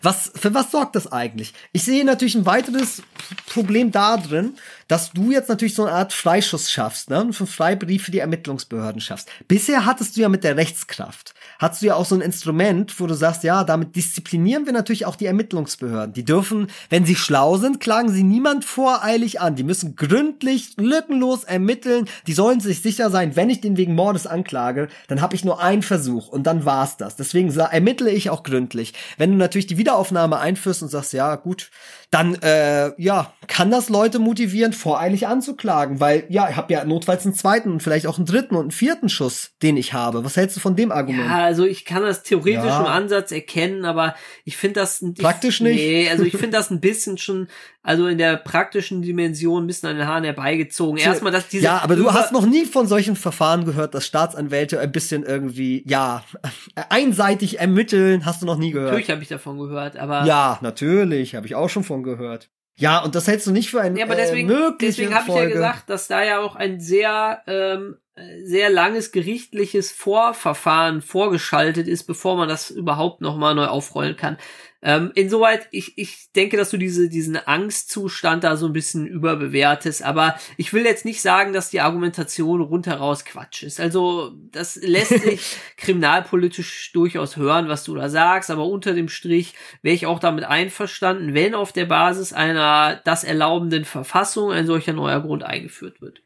[0.00, 1.54] was, für was sorgt das eigentlich?
[1.72, 3.02] Ich sehe natürlich ein weiteres
[3.46, 4.54] Problem da drin,
[4.86, 7.18] dass du jetzt natürlich so eine Art Freischuss schaffst, ne?
[7.18, 9.28] Einen Freibrief für die Ermittlungsbehörden schaffst.
[9.48, 13.06] Bisher hattest du ja mit der Rechtskraft hast du ja auch so ein Instrument, wo
[13.06, 16.12] du sagst, ja, damit disziplinieren wir natürlich auch die Ermittlungsbehörden.
[16.12, 19.54] Die dürfen, wenn sie schlau sind, klagen sie niemand voreilig an.
[19.54, 22.06] Die müssen gründlich, lückenlos ermitteln.
[22.26, 25.62] Die sollen sich sicher sein, wenn ich den wegen Mordes anklage, dann habe ich nur
[25.62, 27.16] einen Versuch und dann war's das.
[27.16, 28.92] Deswegen ermittle ich auch gründlich.
[29.16, 31.70] Wenn du natürlich die Wiederaufnahme einführst und sagst, ja, gut,
[32.12, 37.24] dann äh, ja, kann das Leute motivieren, voreilig anzuklagen, weil ja, ich habe ja notfalls
[37.24, 40.22] einen zweiten und vielleicht auch einen dritten und einen vierten Schuss, den ich habe.
[40.22, 41.30] Was hältst du von dem Argument?
[41.30, 42.80] Ja, also ich kann das theoretisch ja.
[42.80, 44.14] im Ansatz erkennen, aber
[44.46, 45.76] ich finde das praktisch ich, nicht.
[45.76, 47.48] Nee, also ich finde das ein bisschen schon
[47.82, 50.96] also in der praktischen Dimension ein bisschen an den Haaren herbeigezogen.
[50.96, 54.80] Erstmal, dass diese Ja, aber du hast noch nie von solchen Verfahren gehört, dass Staatsanwälte
[54.80, 56.24] ein bisschen irgendwie ja,
[56.88, 58.92] einseitig ermitteln, hast du noch nie gehört.
[58.92, 62.48] Natürlich habe ich davon gehört, aber Ja, natürlich, habe ich auch schon von gehört.
[62.82, 65.34] Ja, und das hältst du nicht für ein Ja, aber deswegen, äh, deswegen habe ich
[65.36, 67.96] ja gesagt, dass da ja auch ein sehr ähm,
[68.42, 74.36] sehr langes gerichtliches Vorverfahren vorgeschaltet ist, bevor man das überhaupt nochmal neu aufrollen kann.
[74.84, 80.02] Ähm, insoweit, ich, ich denke, dass du diese, diesen Angstzustand da so ein bisschen überbewertest,
[80.02, 83.78] aber ich will jetzt nicht sagen, dass die Argumentation rundheraus Quatsch ist.
[83.78, 89.54] Also, das lässt sich kriminalpolitisch durchaus hören, was du da sagst, aber unter dem Strich
[89.82, 94.94] wäre ich auch damit einverstanden, wenn auf der Basis einer das erlaubenden Verfassung ein solcher
[94.94, 96.22] neuer Grund eingeführt wird.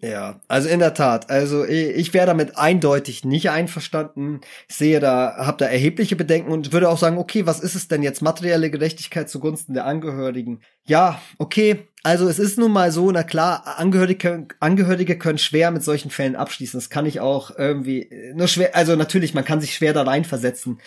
[0.00, 1.28] Ja, also in der Tat.
[1.28, 4.40] Also ich wäre damit eindeutig nicht einverstanden.
[4.68, 7.88] Ich sehe da, habe da erhebliche Bedenken und würde auch sagen, okay, was ist es
[7.88, 8.22] denn jetzt?
[8.22, 10.60] Materielle Gerechtigkeit zugunsten der Angehörigen.
[10.84, 11.88] Ja, okay.
[12.04, 16.36] Also es ist nun mal so, na klar, Angehörige, Angehörige können schwer mit solchen Fällen
[16.36, 16.78] abschließen.
[16.78, 20.78] Das kann ich auch irgendwie nur schwer, also natürlich, man kann sich schwer da reinversetzen.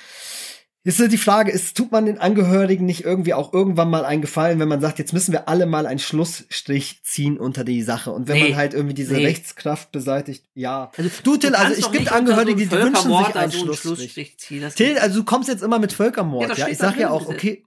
[0.83, 4.59] Ist die Frage, ist, tut man den Angehörigen nicht irgendwie auch irgendwann mal einen Gefallen,
[4.59, 8.27] wenn man sagt, jetzt müssen wir alle mal einen Schlussstrich ziehen unter die Sache und
[8.27, 9.25] wenn nee, man halt irgendwie diese nee.
[9.25, 10.91] Rechtskraft beseitigt, ja.
[10.97, 13.97] Also, du, Till, also es gibt Angehörige, so die wünschen sich einen Schlussstrich.
[13.97, 16.65] Schlussstrich ziehen, Till, also du kommst jetzt immer mit Völkermord, ja.
[16.65, 16.67] ja?
[16.67, 17.63] Ich sag ja auch, okay,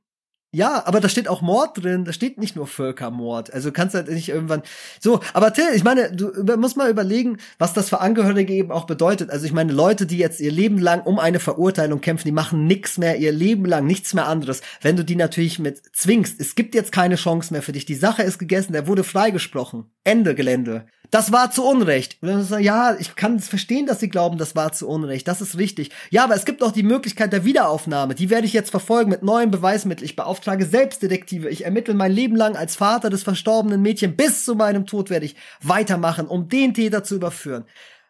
[0.54, 3.52] ja, aber da steht auch Mord drin, da steht nicht nur Völkermord.
[3.52, 4.62] Also kannst halt nicht irgendwann
[5.00, 8.86] so, aber Till, ich meine, du musst mal überlegen, was das für Angehörige eben auch
[8.86, 9.30] bedeutet.
[9.30, 12.66] Also ich meine, Leute, die jetzt ihr Leben lang um eine Verurteilung kämpfen, die machen
[12.66, 14.62] nichts mehr ihr Leben lang, nichts mehr anderes.
[14.80, 17.84] Wenn du die natürlich mit zwingst, es gibt jetzt keine Chance mehr für dich.
[17.84, 19.90] Die Sache ist gegessen, der wurde freigesprochen.
[20.04, 22.18] Ende Gelände das war zu Unrecht.
[22.22, 25.28] Ja, ich kann es verstehen, dass sie glauben, das war zu Unrecht.
[25.28, 25.90] Das ist richtig.
[26.10, 28.14] Ja, aber es gibt auch die Möglichkeit der Wiederaufnahme.
[28.14, 30.04] Die werde ich jetzt verfolgen mit neuen Beweismitteln.
[30.04, 31.48] Ich beauftrage Selbstdetektive.
[31.48, 34.16] Ich ermittle mein Leben lang als Vater des verstorbenen Mädchens.
[34.16, 37.64] Bis zu meinem Tod werde ich weitermachen, um den Täter zu überführen.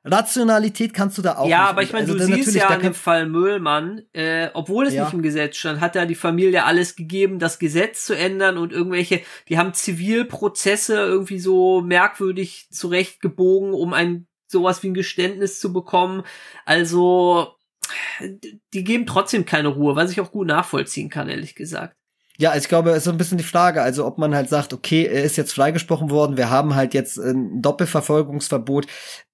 [0.05, 1.69] Rationalität kannst du da auch Ja, nicht.
[1.71, 4.95] aber ich meine, Also du siehst ja an kann- dem Fall Müllmann, äh, obwohl es
[4.95, 5.05] Ja.
[5.05, 8.73] nicht im Gesetz stand, hat da die Familie alles gegeben, das Gesetz zu ändern und
[8.73, 15.73] irgendwelche, die haben Zivilprozesse irgendwie so merkwürdig zurechtgebogen, um ein sowas wie ein Geständnis zu
[15.73, 16.23] bekommen.
[16.67, 17.55] Also
[18.73, 21.97] die geben trotzdem keine Ruhe, was ich auch gut nachvollziehen kann, ehrlich gesagt.
[22.37, 24.73] Ja, ich glaube, es ist so ein bisschen die Frage, also ob man halt sagt,
[24.73, 28.87] okay, er ist jetzt freigesprochen worden, wir haben halt jetzt ein Doppelverfolgungsverbot,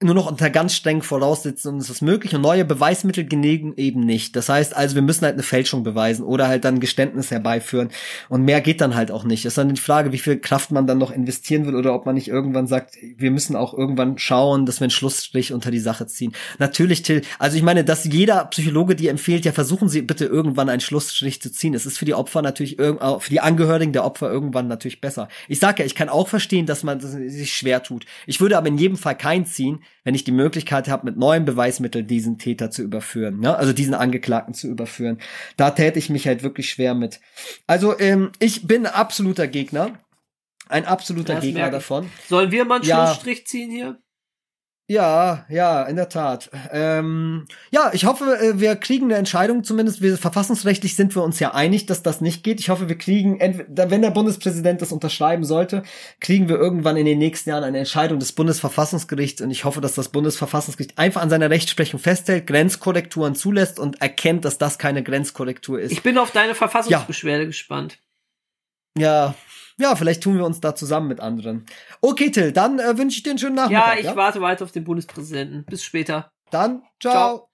[0.03, 4.37] nur noch unter ganz strengen Voraussetzungen ist das möglich und neue Beweismittel genügen eben nicht.
[4.37, 7.89] Das heißt also, wir müssen halt eine Fälschung beweisen oder halt dann Geständnis herbeiführen
[8.29, 9.47] und mehr geht dann halt auch nicht.
[9.47, 12.05] Es ist dann die Frage, wie viel Kraft man dann noch investieren will oder ob
[12.05, 15.79] man nicht irgendwann sagt, wir müssen auch irgendwann schauen, dass wir einen Schlussstrich unter die
[15.79, 16.33] Sache ziehen.
[16.59, 20.69] Natürlich, Till, also ich meine, dass jeder Psychologe dir empfiehlt, ja versuchen Sie bitte irgendwann
[20.69, 21.73] einen Schlussstrich zu ziehen.
[21.73, 25.01] Es ist für die Opfer natürlich irg- auch für die Angehörigen der Opfer irgendwann natürlich
[25.01, 25.29] besser.
[25.49, 28.07] Ich sage ja, ich kann auch verstehen, dass man sich schwer tut.
[28.27, 31.45] Ich würde aber in jedem Fall keinen ziehen, wenn ich die Möglichkeit habe, mit neuen
[31.45, 33.57] Beweismitteln diesen Täter zu überführen, ne?
[33.57, 35.19] also diesen Angeklagten zu überführen.
[35.57, 37.21] Da täte ich mich halt wirklich schwer mit.
[37.67, 39.93] Also ähm, ich bin absoluter Gegner.
[40.69, 42.09] Ein absoluter Das Gegner davon.
[42.29, 43.07] Sollen wir mal einen Ja.
[43.07, 43.99] Schlussstrich ziehen hier?
[44.91, 46.51] Ja, ja, in der Tat.
[46.73, 49.63] Ähm, ja, ich hoffe, äh, wir kriegen eine Entscheidung.
[49.63, 52.59] Zumindest wir verfassungsrechtlich sind wir uns ja einig, dass das nicht geht.
[52.59, 55.85] Ich hoffe, wir kriegen, entweder, wenn der Bundespräsident das unterschreiben sollte,
[56.19, 59.41] kriegen wir irgendwann in den nächsten Jahren eine Entscheidung des Bundesverfassungsgerichts.
[59.41, 64.45] Und ich hoffe, dass das Bundesverfassungsgericht einfach an seiner Rechtsprechung festhält, Grenzkorrekturen zulässt und erkennt,
[64.45, 65.93] dass das keine Grenzkorrektur ist.
[65.93, 67.99] Ich bin auf deine Verfassungsbeschwerde gespannt.
[68.99, 69.37] ja,
[69.81, 71.67] ja, vielleicht tun wir uns da zusammen mit anderen.
[72.01, 74.01] Okay, Till, dann äh, wünsche ich dir einen schönen Ja, Nachmittag.
[74.01, 75.65] ich warte weiter auf den Bundespräsidenten.
[75.65, 76.31] Bis später.
[76.51, 77.13] Dann, ciao.
[77.13, 77.50] Ciao.